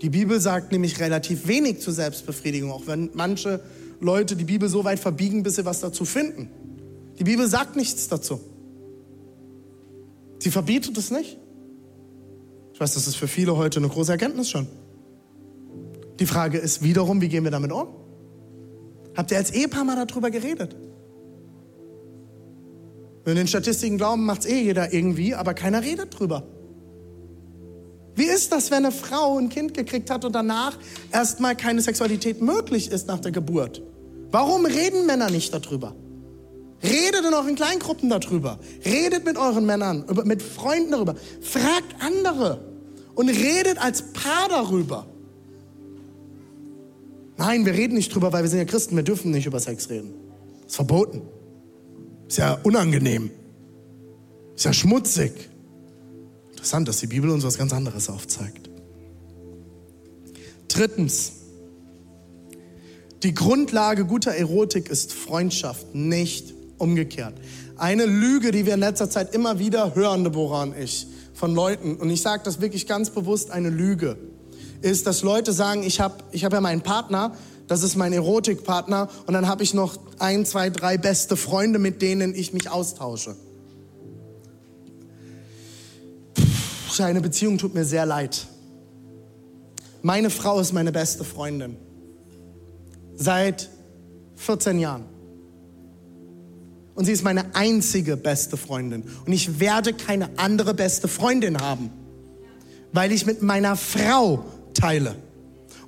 [0.00, 3.60] Die Bibel sagt nämlich relativ wenig zur Selbstbefriedigung, auch wenn manche
[4.00, 6.50] Leute die Bibel so weit verbiegen, bis sie was dazu finden.
[7.18, 8.40] Die Bibel sagt nichts dazu.
[10.40, 11.38] Sie verbietet es nicht.
[12.74, 14.66] Ich weiß, das ist für viele heute eine große Erkenntnis schon.
[16.18, 17.86] Die Frage ist wiederum, wie gehen wir damit um?
[19.14, 20.74] Habt ihr als Ehepaar mal darüber geredet?
[23.24, 26.44] Wenn wir den Statistiken glauben, macht es eh jeder irgendwie, aber keiner redet drüber.
[28.14, 30.76] Wie ist das, wenn eine Frau ein Kind gekriegt hat und danach
[31.12, 33.82] erstmal keine Sexualität möglich ist nach der Geburt?
[34.30, 35.94] Warum reden Männer nicht darüber?
[36.82, 38.58] Redet in euren Kleingruppen darüber.
[38.84, 41.14] Redet mit euren Männern, mit Freunden darüber.
[41.40, 42.64] Fragt andere
[43.14, 45.06] und redet als Paar darüber.
[47.36, 48.96] Nein, wir reden nicht drüber, weil wir sind ja Christen.
[48.96, 50.12] Wir dürfen nicht über Sex reden.
[50.66, 51.22] ist verboten.
[52.32, 53.30] Ist ja unangenehm.
[54.56, 55.50] Ist ja schmutzig.
[56.52, 58.70] Interessant, dass die Bibel uns was ganz anderes aufzeigt.
[60.66, 61.32] Drittens.
[63.22, 67.34] Die Grundlage guter Erotik ist Freundschaft, nicht umgekehrt.
[67.76, 71.96] Eine Lüge, die wir in letzter Zeit immer wieder hören, Deborah und ich, von Leuten,
[71.96, 74.16] und ich sage das wirklich ganz bewusst, eine Lüge,
[74.80, 77.36] ist, dass Leute sagen, ich habe ich hab ja meinen Partner,
[77.68, 82.02] das ist mein Erotikpartner und dann habe ich noch ein, zwei, drei beste Freunde, mit
[82.02, 83.36] denen ich mich austausche.
[86.90, 88.46] Seine Beziehung tut mir sehr leid.
[90.02, 91.76] Meine Frau ist meine beste Freundin.
[93.14, 93.70] Seit
[94.36, 95.04] 14 Jahren.
[96.94, 99.04] Und sie ist meine einzige beste Freundin.
[99.24, 101.90] Und ich werde keine andere beste Freundin haben,
[102.92, 104.44] weil ich mit meiner Frau
[104.74, 105.16] teile.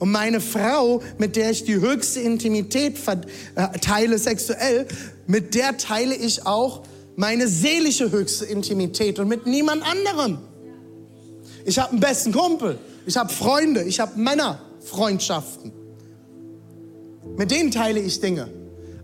[0.04, 4.86] Und meine Frau, mit der ich die höchste Intimität äh, teile sexuell,
[5.26, 6.82] mit der teile ich auch
[7.16, 10.40] meine seelische höchste Intimität und mit niemand anderem.
[11.64, 15.72] Ich habe einen besten Kumpel, ich habe Freunde, ich habe Männerfreundschaften.
[17.38, 18.50] Mit denen teile ich Dinge.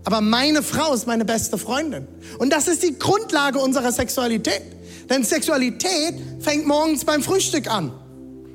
[0.03, 2.07] Aber meine Frau ist meine beste Freundin.
[2.37, 4.61] Und das ist die Grundlage unserer Sexualität.
[5.09, 7.91] Denn Sexualität fängt morgens beim Frühstück an.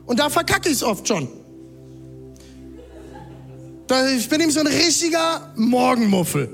[0.07, 1.29] Und da verkacke ich es oft schon.
[4.17, 6.49] Ich bin nämlich so ein richtiger Morgenmuffel.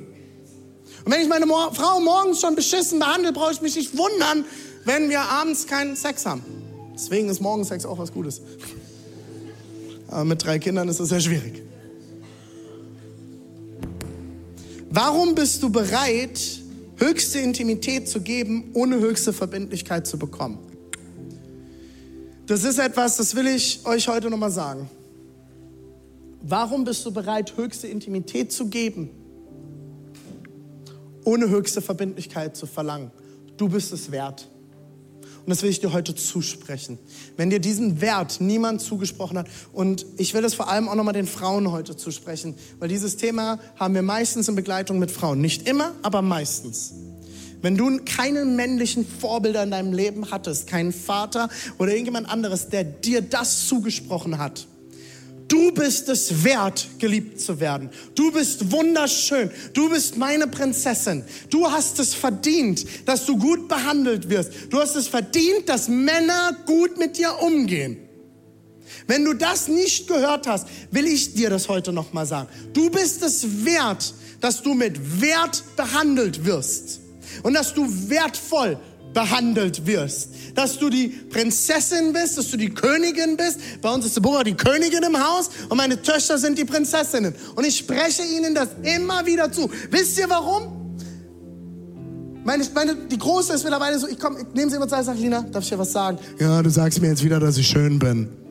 [1.04, 4.44] Und wenn ich meine Frau morgens schon beschissen behandle, brauche ich mich nicht wundern,
[4.84, 6.42] wenn wir abends keinen Sex haben.
[6.94, 8.42] Deswegen ist Morgensex auch was Gutes.
[10.08, 11.62] Aber mit drei Kindern ist das sehr schwierig.
[14.90, 16.38] Warum bist du bereit,
[16.96, 20.58] höchste Intimität zu geben, ohne höchste Verbindlichkeit zu bekommen?
[22.46, 24.90] Das ist etwas, das will ich euch heute nochmal sagen.
[26.42, 29.10] Warum bist du bereit, höchste Intimität zu geben,
[31.24, 33.12] ohne höchste Verbindlichkeit zu verlangen?
[33.56, 34.48] Du bist es wert.
[35.44, 36.98] Und das will ich dir heute zusprechen.
[37.36, 41.14] Wenn dir diesen Wert niemand zugesprochen hat, und ich will es vor allem auch nochmal
[41.14, 45.40] den Frauen heute zusprechen, weil dieses Thema haben wir meistens in Begleitung mit Frauen.
[45.40, 46.92] Nicht immer, aber meistens.
[47.60, 52.82] Wenn du keinen männlichen Vorbilder in deinem Leben hattest, keinen Vater oder irgendjemand anderes, der
[52.82, 54.66] dir das zugesprochen hat,
[55.52, 57.90] Du bist es wert, geliebt zu werden.
[58.14, 59.50] Du bist wunderschön.
[59.74, 61.24] Du bist meine Prinzessin.
[61.50, 64.50] Du hast es verdient, dass du gut behandelt wirst.
[64.70, 67.98] Du hast es verdient, dass Männer gut mit dir umgehen.
[69.06, 72.48] Wenn du das nicht gehört hast, will ich dir das heute nochmal sagen.
[72.72, 77.00] Du bist es wert, dass du mit Wert behandelt wirst
[77.42, 78.78] und dass du wertvoll
[79.12, 80.30] behandelt wirst.
[80.54, 83.58] Dass du die Prinzessin bist, dass du die Königin bist.
[83.80, 87.34] Bei uns ist Deborah die Königin im Haus und meine Töchter sind die Prinzessinnen.
[87.54, 89.70] Und ich spreche ihnen das immer wieder zu.
[89.90, 90.82] Wisst ihr warum?
[92.44, 95.20] Meine, meine, die Große ist mittlerweile so, ich komme, ich nehme sie immer Zeit, sage
[95.20, 96.18] Lina, darf ich dir was sagen?
[96.40, 98.41] Ja, du sagst mir jetzt wieder, dass ich schön bin.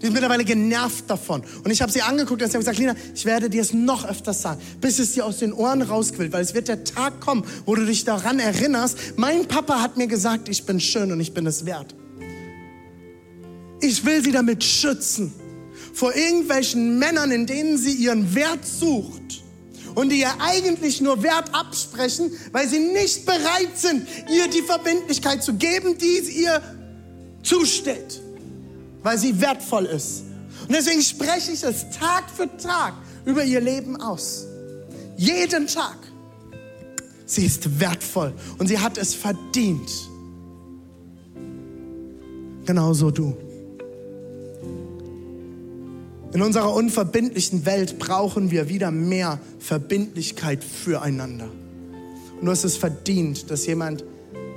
[0.00, 1.42] Die ist mittlerweile genervt davon.
[1.64, 4.04] Und ich habe sie angeguckt und sie haben gesagt, Lina, ich werde dir es noch
[4.08, 7.44] öfters sagen, bis es dir aus den Ohren rausquillt, weil es wird der Tag kommen,
[7.66, 11.34] wo du dich daran erinnerst, mein Papa hat mir gesagt, ich bin schön und ich
[11.34, 11.94] bin es wert.
[13.80, 15.32] Ich will sie damit schützen
[15.92, 19.42] vor irgendwelchen Männern, in denen sie ihren Wert sucht
[19.96, 25.42] und die ihr eigentlich nur Wert absprechen, weil sie nicht bereit sind, ihr die Verbindlichkeit
[25.42, 26.62] zu geben, die ihr
[27.42, 28.20] zusteht
[29.02, 30.24] weil sie wertvoll ist.
[30.66, 32.94] Und deswegen spreche ich es Tag für Tag
[33.24, 34.46] über ihr Leben aus.
[35.16, 35.96] Jeden Tag.
[37.26, 39.90] Sie ist wertvoll und sie hat es verdient.
[42.64, 43.36] Genauso du.
[46.32, 51.48] In unserer unverbindlichen Welt brauchen wir wieder mehr Verbindlichkeit füreinander.
[52.38, 54.04] Und du hast es verdient, dass jemand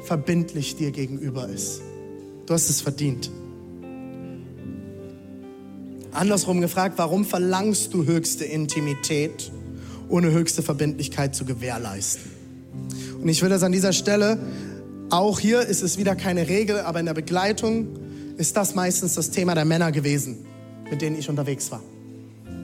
[0.04, 1.82] verbindlich dir gegenüber ist.
[2.46, 3.32] Du hast es verdient.
[6.14, 9.51] Andersrum gefragt, warum verlangst du höchste Intimität,
[10.09, 12.30] ohne höchste Verbindlichkeit zu gewährleisten?
[13.22, 14.38] Und ich will das an dieser Stelle,
[15.09, 17.88] auch hier ist es wieder keine Regel, aber in der Begleitung
[18.38, 20.45] ist das meistens das Thema der Männer gewesen,
[20.89, 21.82] mit denen ich unterwegs war.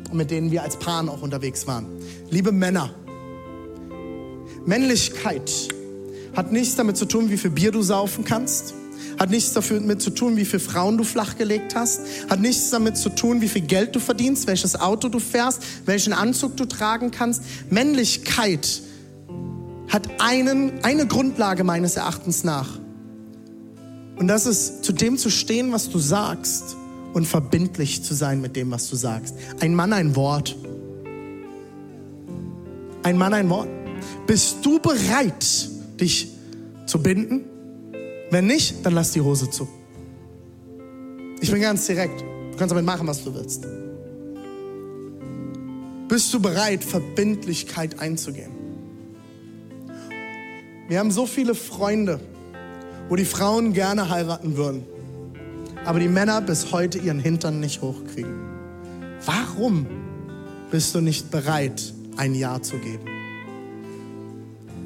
[0.09, 1.87] Und mit denen wir als Paaren auch unterwegs waren.
[2.29, 2.93] Liebe Männer,
[4.65, 5.69] Männlichkeit
[6.35, 8.73] hat nichts damit zu tun, wie viel Bier du saufen kannst.
[9.19, 12.01] Hat nichts damit zu tun, wie viele Frauen du flachgelegt hast.
[12.29, 16.13] Hat nichts damit zu tun, wie viel Geld du verdienst, welches Auto du fährst, welchen
[16.13, 17.41] Anzug du tragen kannst.
[17.69, 18.81] Männlichkeit
[19.89, 22.79] hat einen, eine Grundlage meines Erachtens nach.
[24.17, 26.75] Und das ist, zu dem zu stehen, was du sagst
[27.13, 29.35] und verbindlich zu sein mit dem, was du sagst.
[29.59, 30.55] Ein Mann, ein Wort.
[33.03, 33.69] Ein Mann, ein Wort.
[34.25, 35.69] Bist du bereit,
[35.99, 36.29] dich
[36.85, 37.45] zu binden?
[38.29, 39.67] Wenn nicht, dann lass die Hose zu.
[41.39, 42.21] Ich bin ganz direkt.
[42.21, 43.65] Du kannst damit machen, was du willst.
[46.07, 48.51] Bist du bereit, Verbindlichkeit einzugehen?
[50.87, 52.19] Wir haben so viele Freunde,
[53.09, 54.85] wo die Frauen gerne heiraten würden,
[55.85, 58.35] aber die Männer bis heute ihren Hintern nicht hochkriegen.
[59.25, 59.85] Warum
[60.71, 63.05] bist du nicht bereit, ein Ja zu geben?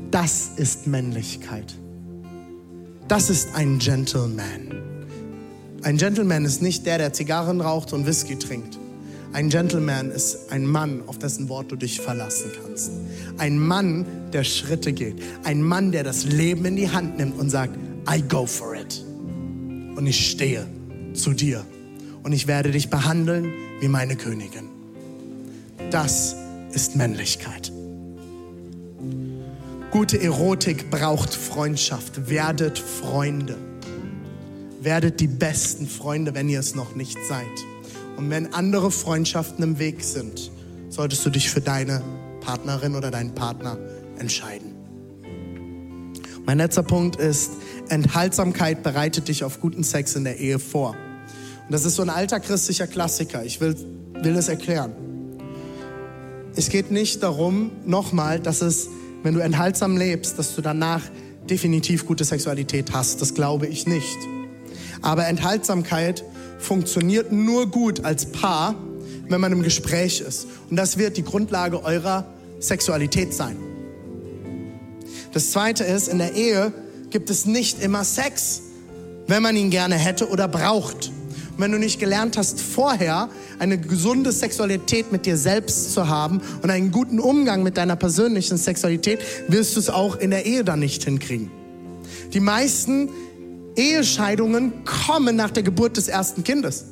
[0.10, 1.76] Das ist Männlichkeit.
[3.12, 4.72] Das ist ein Gentleman.
[5.84, 8.80] Ein Gentleman ist nicht der, der Zigarren raucht und Whisky trinkt.
[9.34, 12.90] Ein Gentleman ist ein Mann, auf dessen Wort du dich verlassen kannst.
[13.38, 15.22] Ein Mann, der Schritte geht.
[15.44, 17.78] Ein Mann, der das Leben in die Hand nimmt und sagt,
[18.10, 19.04] I go for it.
[19.98, 20.66] Und ich stehe
[21.14, 21.66] zu dir.
[22.24, 23.52] Und ich werde dich behandeln
[23.82, 24.70] wie meine Königin.
[25.90, 26.34] Das
[26.72, 27.74] ist Männlichkeit.
[29.92, 32.30] Gute Erotik braucht Freundschaft.
[32.30, 33.58] Werdet Freunde.
[34.80, 37.46] Werdet die besten Freunde, wenn ihr es noch nicht seid.
[38.16, 40.50] Und wenn andere Freundschaften im Weg sind,
[40.88, 42.02] solltest du dich für deine
[42.40, 43.78] Partnerin oder deinen Partner
[44.18, 44.76] entscheiden.
[46.46, 47.52] Mein letzter Punkt ist,
[47.90, 50.96] Enthaltsamkeit bereitet dich auf guten Sex in der Ehe vor.
[51.66, 53.44] Und das ist so ein alter christlicher Klassiker.
[53.44, 53.76] Ich will,
[54.14, 54.94] will es erklären.
[56.56, 58.88] Es geht nicht darum, nochmal, dass es
[59.24, 61.02] wenn du enthaltsam lebst, dass du danach
[61.50, 63.22] definitiv gute Sexualität hast.
[63.22, 64.18] Das glaube ich nicht.
[65.02, 66.24] Aber Enthaltsamkeit
[66.60, 68.76] funktioniert nur gut als Paar,
[69.28, 70.48] wenn man im Gespräch ist.
[70.70, 72.26] Und das wird die Grundlage eurer
[72.60, 73.58] Sexualität sein.
[75.34, 76.74] Das Zweite ist, in der Ehe
[77.10, 78.62] gibt es nicht immer Sex,
[79.28, 81.12] wenn man ihn gerne hätte oder braucht.
[81.62, 86.72] Wenn du nicht gelernt hast, vorher eine gesunde Sexualität mit dir selbst zu haben und
[86.72, 90.80] einen guten Umgang mit deiner persönlichen Sexualität, wirst du es auch in der Ehe dann
[90.80, 91.52] nicht hinkriegen.
[92.34, 93.10] Die meisten
[93.76, 96.86] Ehescheidungen kommen nach der Geburt des ersten Kindes,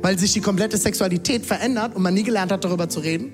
[0.00, 3.32] weil sich die komplette Sexualität verändert und man nie gelernt hat, darüber zu reden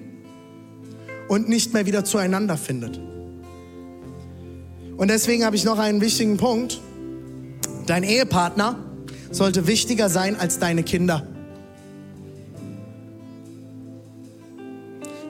[1.29, 3.01] und nicht mehr wieder zueinander findet.
[4.97, 6.81] Und deswegen habe ich noch einen wichtigen Punkt.
[7.87, 8.92] Dein Ehepartner
[9.33, 11.27] sollte wichtiger sein als deine Kinder.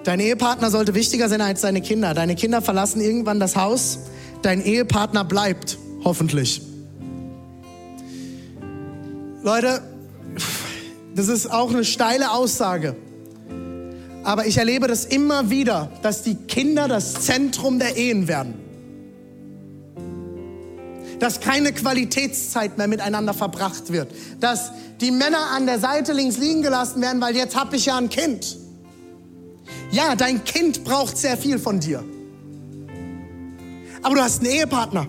[0.04, 2.12] Dein Ehepartner sollte wichtiger sein als deine Kinder.
[2.12, 4.00] Deine Kinder verlassen irgendwann das Haus.
[4.42, 6.60] Dein Ehepartner bleibt, hoffentlich.
[9.44, 9.80] Leute,
[11.14, 12.96] das ist auch eine steile Aussage.
[14.24, 18.61] Aber ich erlebe das immer wieder, dass die Kinder das Zentrum der Ehen werden
[21.22, 24.10] dass keine Qualitätszeit mehr miteinander verbracht wird,
[24.40, 27.96] dass die Männer an der Seite links liegen gelassen werden, weil jetzt habe ich ja
[27.96, 28.56] ein Kind.
[29.92, 32.02] Ja, dein Kind braucht sehr viel von dir.
[34.02, 35.06] Aber du hast einen Ehepartner.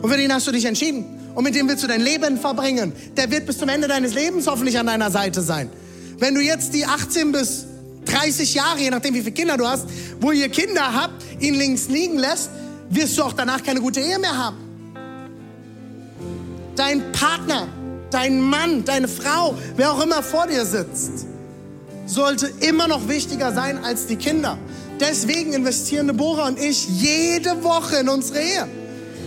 [0.00, 1.04] Und für den hast du dich entschieden.
[1.34, 2.92] Und mit dem willst du dein Leben verbringen.
[3.16, 5.68] Der wird bis zum Ende deines Lebens hoffentlich an deiner Seite sein.
[6.18, 7.66] Wenn du jetzt die 18 bis
[8.04, 9.84] 30 Jahre, je nachdem wie viele Kinder du hast,
[10.20, 12.50] wo ihr Kinder habt, ihn links liegen lässt,
[12.88, 14.71] wirst du auch danach keine gute Ehe mehr haben
[16.76, 17.68] dein Partner,
[18.10, 21.26] dein Mann, deine Frau, wer auch immer vor dir sitzt,
[22.06, 24.58] sollte immer noch wichtiger sein als die Kinder.
[25.00, 28.68] Deswegen investieren Deborah und ich jede Woche in unsere Ehe.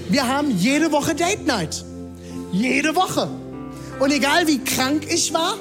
[0.10, 1.84] Wir haben jede Woche Date Night.
[2.52, 3.28] Jede Woche.
[4.00, 5.56] Und egal wie krank ich war,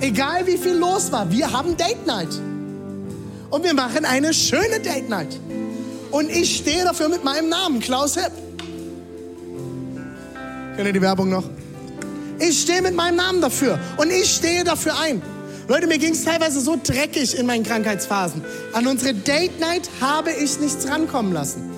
[0.00, 2.28] egal wie viel los war, wir haben Date Night.
[3.50, 5.38] Und wir machen eine schöne Date Night.
[6.10, 8.32] Und ich stehe dafür mit meinem Namen, Klaus Hipp.
[10.80, 11.44] Kennt ihr die Werbung noch?
[12.38, 15.20] Ich stehe mit meinem Namen dafür und ich stehe dafür ein.
[15.68, 18.42] Leute, mir ging es teilweise so dreckig in meinen Krankheitsphasen.
[18.72, 21.70] An unsere Date Night habe ich nichts rankommen lassen.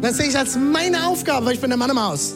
[0.00, 2.34] Das sehe ich als meine Aufgabe, weil ich bin der Mann im Haus.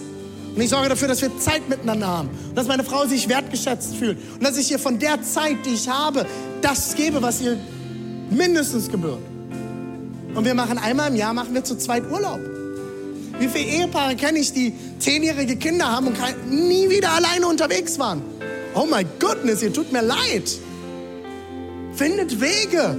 [0.53, 2.31] Und ich sorge dafür, dass wir Zeit miteinander haben.
[2.49, 4.19] Und dass meine Frau sich wertgeschätzt fühlt.
[4.35, 6.27] Und dass ich ihr von der Zeit, die ich habe,
[6.61, 7.57] das gebe, was ihr
[8.31, 9.23] mindestens gebührt.
[10.35, 12.41] Und wir machen einmal im Jahr, machen wir zu zweit Urlaub.
[13.39, 16.19] Wie viele Ehepaare kenne ich, die zehnjährige Kinder haben und
[16.51, 18.23] nie wieder alleine unterwegs waren?
[18.75, 20.51] Oh my goodness, ihr tut mir leid.
[21.95, 22.97] Findet Wege.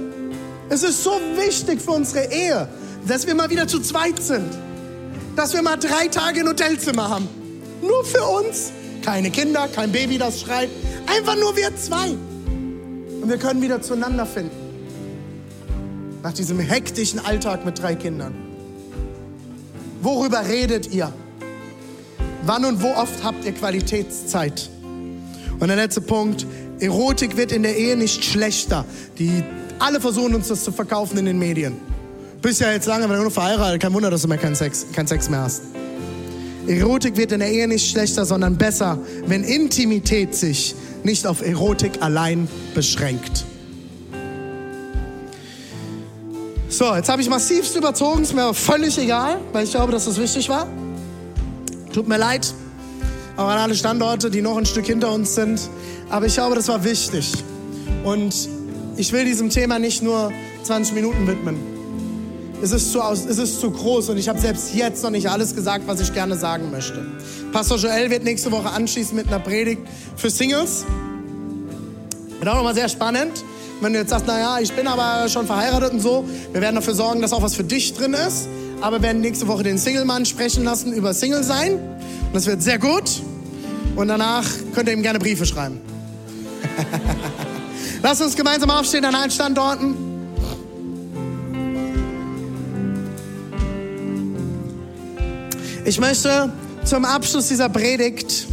[0.68, 2.68] Es ist so wichtig für unsere Ehe,
[3.06, 4.48] dass wir mal wieder zu zweit sind.
[5.36, 7.28] Dass wir mal drei Tage ein Hotelzimmer haben.
[7.82, 8.72] Nur für uns.
[9.02, 10.70] Keine Kinder, kein Baby, das schreit.
[11.06, 12.10] Einfach nur wir zwei.
[12.10, 14.56] Und wir können wieder zueinander finden.
[16.22, 18.43] Nach diesem hektischen Alltag mit drei Kindern.
[20.04, 21.10] Worüber redet ihr?
[22.44, 24.68] Wann und wo oft habt ihr Qualitätszeit?
[25.58, 26.46] Und der letzte Punkt,
[26.78, 28.84] Erotik wird in der Ehe nicht schlechter.
[29.18, 29.42] Die,
[29.78, 31.78] alle versuchen uns das zu verkaufen in den Medien.
[32.42, 34.84] Bist ja jetzt lange wenn du nur verheiratet, kein Wunder, dass du mehr keinen Sex,
[34.92, 35.62] keinen Sex mehr hast.
[36.66, 42.02] Erotik wird in der Ehe nicht schlechter, sondern besser, wenn Intimität sich nicht auf Erotik
[42.02, 43.46] allein beschränkt.
[46.76, 50.06] So, jetzt habe ich massivst überzogen, ist mir aber völlig egal, weil ich glaube, dass
[50.06, 50.66] das wichtig war.
[51.92, 52.52] Tut mir leid,
[53.36, 55.60] auch an alle Standorte, die noch ein Stück hinter uns sind.
[56.10, 57.32] Aber ich glaube, das war wichtig.
[58.02, 58.48] Und
[58.96, 60.32] ich will diesem Thema nicht nur
[60.64, 61.60] 20 Minuten widmen.
[62.60, 65.30] Es ist zu, aus, es ist zu groß und ich habe selbst jetzt noch nicht
[65.30, 67.06] alles gesagt, was ich gerne sagen möchte.
[67.52, 69.82] Pastor Joel wird nächste Woche anschließen mit einer Predigt
[70.16, 70.84] für Singles.
[72.40, 73.44] Wird auch nochmal sehr spannend.
[73.80, 76.94] Wenn du jetzt sagst, naja, ich bin aber schon verheiratet und so, wir werden dafür
[76.94, 78.48] sorgen, dass auch was für dich drin ist.
[78.80, 81.74] Aber wir werden nächste Woche den Single-Mann sprechen lassen über Single sein.
[81.74, 83.22] Und das wird sehr gut.
[83.96, 84.44] Und danach
[84.74, 85.80] könnt ihr ihm gerne Briefe schreiben.
[88.02, 89.96] Lass uns gemeinsam aufstehen an allen Standorten.
[95.84, 96.52] Ich möchte
[96.84, 98.46] zum Abschluss dieser Predigt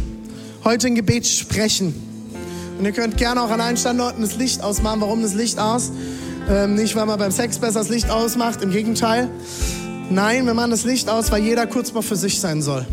[0.64, 2.11] heute ein Gebet sprechen.
[2.82, 5.00] Und ihr könnt gerne auch an allen Standorten das Licht ausmachen.
[5.00, 5.92] Warum das Licht aus?
[6.50, 9.30] Ähm, nicht, weil man beim Sex besser das Licht ausmacht, im Gegenteil.
[10.10, 12.84] Nein, wir machen das Licht aus, weil jeder kurz mal für sich sein soll.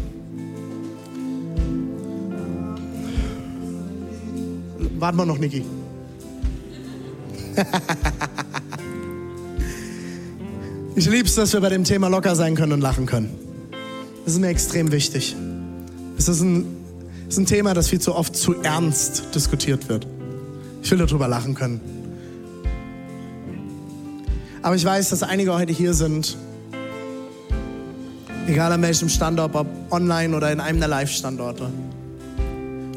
[5.00, 5.66] Warten wir noch, Niki.
[10.96, 13.32] ich liebe es, dass wir bei dem Thema locker sein können und lachen können.
[14.24, 15.36] Das ist mir extrem wichtig.
[16.16, 16.79] Es ist ein,
[17.30, 20.08] ist ein Thema, das viel zu oft zu ernst diskutiert wird.
[20.82, 21.80] Ich will darüber lachen können.
[24.64, 26.36] Aber ich weiß, dass einige heute hier sind,
[28.48, 31.70] egal an welchem Standort, ob online oder in einem der Live-Standorte.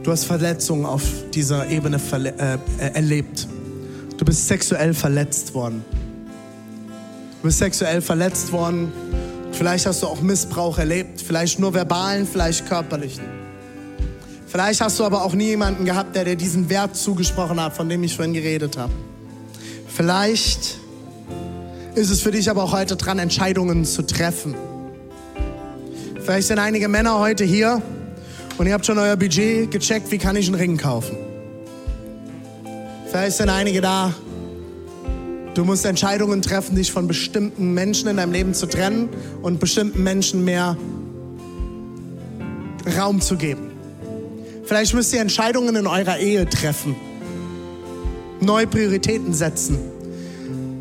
[0.03, 1.03] Du hast Verletzungen auf
[1.33, 2.59] dieser Ebene äh,
[2.95, 3.47] erlebt.
[4.17, 5.85] Du bist sexuell verletzt worden.
[7.43, 8.91] Du bist sexuell verletzt worden.
[9.53, 11.21] Vielleicht hast du auch Missbrauch erlebt.
[11.21, 13.42] Vielleicht nur verbalen, vielleicht körperlichen.
[14.53, 17.89] Vielleicht hast du aber auch nie jemanden gehabt, der dir diesen Wert zugesprochen hat, von
[17.89, 18.93] dem ich vorhin geredet habe.
[19.89, 20.79] Vielleicht
[21.95, 24.55] ist es für dich aber auch heute dran, Entscheidungen zu treffen.
[26.21, 27.81] Vielleicht sind einige Männer heute hier
[28.59, 31.17] und ihr habt schon euer Budget gecheckt, wie kann ich einen Ring kaufen.
[33.07, 34.13] Vielleicht sind einige da,
[35.55, 39.09] du musst Entscheidungen treffen, dich von bestimmten Menschen in deinem Leben zu trennen
[39.41, 40.77] und bestimmten Menschen mehr
[42.99, 43.72] Raum zu geben.
[44.73, 46.97] Vielleicht müsst ihr Entscheidungen in eurer Ehe treffen,
[48.41, 49.79] neue Prioritäten setzen,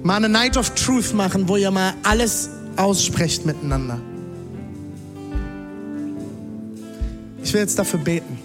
[0.02, 4.00] mal eine Night of Truth machen, wo ihr mal alles aussprecht miteinander.
[7.44, 8.40] Ich will jetzt dafür beten.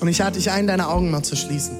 [0.00, 1.76] Und ich lade dich ein, deine Augen mal zu schließen.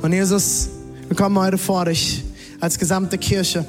[0.00, 0.70] Und Jesus,
[1.08, 2.24] wir kommen heute vor dich
[2.60, 3.66] als gesamte Kirche.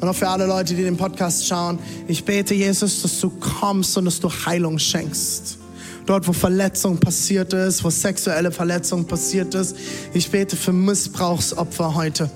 [0.00, 1.78] Und auch für alle Leute, die den Podcast schauen.
[2.08, 5.58] Ich bete, Jesus, dass du kommst und dass du Heilung schenkst.
[6.06, 9.76] Dort, wo Verletzung passiert ist, wo sexuelle Verletzung passiert ist.
[10.14, 12.30] Ich bete für Missbrauchsopfer heute.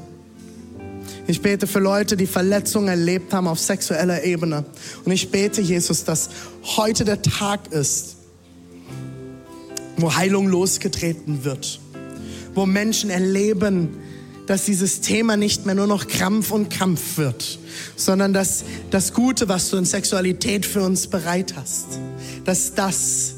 [1.29, 4.65] Ich bete für Leute, die Verletzungen erlebt haben auf sexueller Ebene.
[5.05, 6.31] Und ich bete, Jesus, dass
[6.77, 8.17] heute der Tag ist,
[9.97, 11.79] wo Heilung losgetreten wird.
[12.55, 13.97] Wo Menschen erleben,
[14.49, 17.61] dass dieses Thema nicht mehr nur noch Krampf und Kampf wird,
[17.95, 21.87] sondern dass das Gute, was du in Sexualität für uns bereit hast,
[22.45, 23.35] dass das,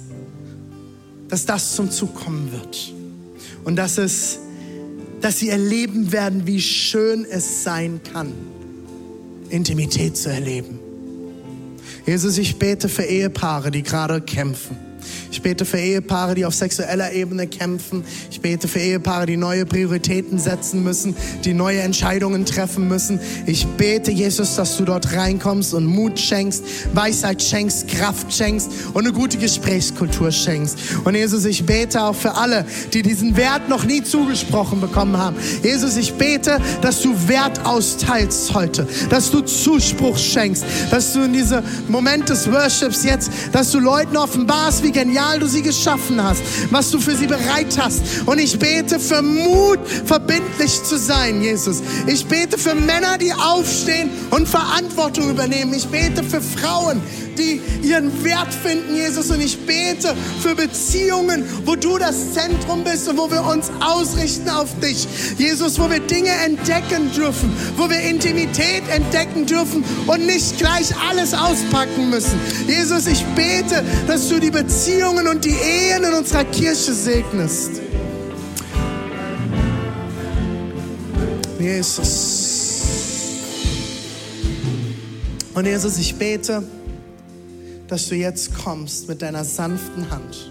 [1.33, 2.93] dass das zum Zug kommen wird.
[3.65, 4.39] Und dass es
[5.23, 8.33] dass sie erleben werden, wie schön es sein kann,
[9.49, 10.79] Intimität zu erleben.
[12.05, 14.77] Jesus, ich bete für Ehepaare, die gerade kämpfen.
[15.33, 18.05] Ich bete für Ehepaare, die auf sexueller Ebene kämpfen.
[18.31, 21.17] Ich bete für Ehepaare, die neue Prioritäten setzen müssen,
[21.47, 23.19] die neue Entscheidungen treffen müssen.
[23.47, 26.63] Ich bete, Jesus, dass du dort reinkommst und Mut schenkst,
[26.93, 30.79] Weisheit schenkst, Kraft schenkst und eine gute Gesprächskultur schenkst.
[31.05, 35.37] Und Jesus, ich bete auch für alle, die diesen Wert noch nie zugesprochen bekommen haben.
[35.63, 41.33] Jesus, ich bete, dass du Wert austeilst heute, dass du Zuspruch schenkst, dass du in
[41.33, 46.43] diese Moment des Worships jetzt, dass du Leuten offenbarst, wie genial du sie geschaffen hast,
[46.71, 48.03] was du für sie bereit hast.
[48.27, 51.83] Und ich bete für Mut, verbindlich zu sein, Jesus.
[52.07, 55.75] Ich bete für Männer, die aufstehen und Verantwortung übernehmen.
[55.75, 57.01] Ich bete für Frauen,
[57.39, 59.31] die ihren Wert finden, Jesus.
[59.31, 64.49] Und ich bete für Beziehungen, wo du das Zentrum bist und wo wir uns ausrichten
[64.49, 65.07] auf dich.
[65.39, 71.35] Jesus, wo wir Dinge entdecken dürfen, wo wir Intimität entdecken dürfen und nicht gleich alles
[71.35, 72.39] auspacken müssen.
[72.67, 77.81] Jesus, ich bete, dass du die Beziehungen und die Ehen in unserer Kirche segnest.
[81.59, 82.83] Jesus.
[85.55, 86.63] Und Jesus, ich bete,
[87.93, 90.51] dass du jetzt kommst mit deiner sanften Hand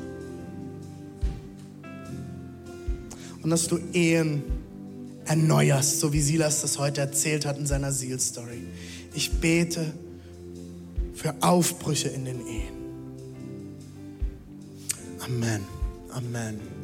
[3.42, 4.44] und dass du Ehen
[5.26, 8.62] erneuerst, so wie Silas das heute erzählt hat in seiner Seal-Story.
[9.16, 9.92] Ich bete
[11.16, 12.76] für Aufbrüche in den Ehen.
[15.26, 15.64] Amen.
[16.12, 16.81] Amen.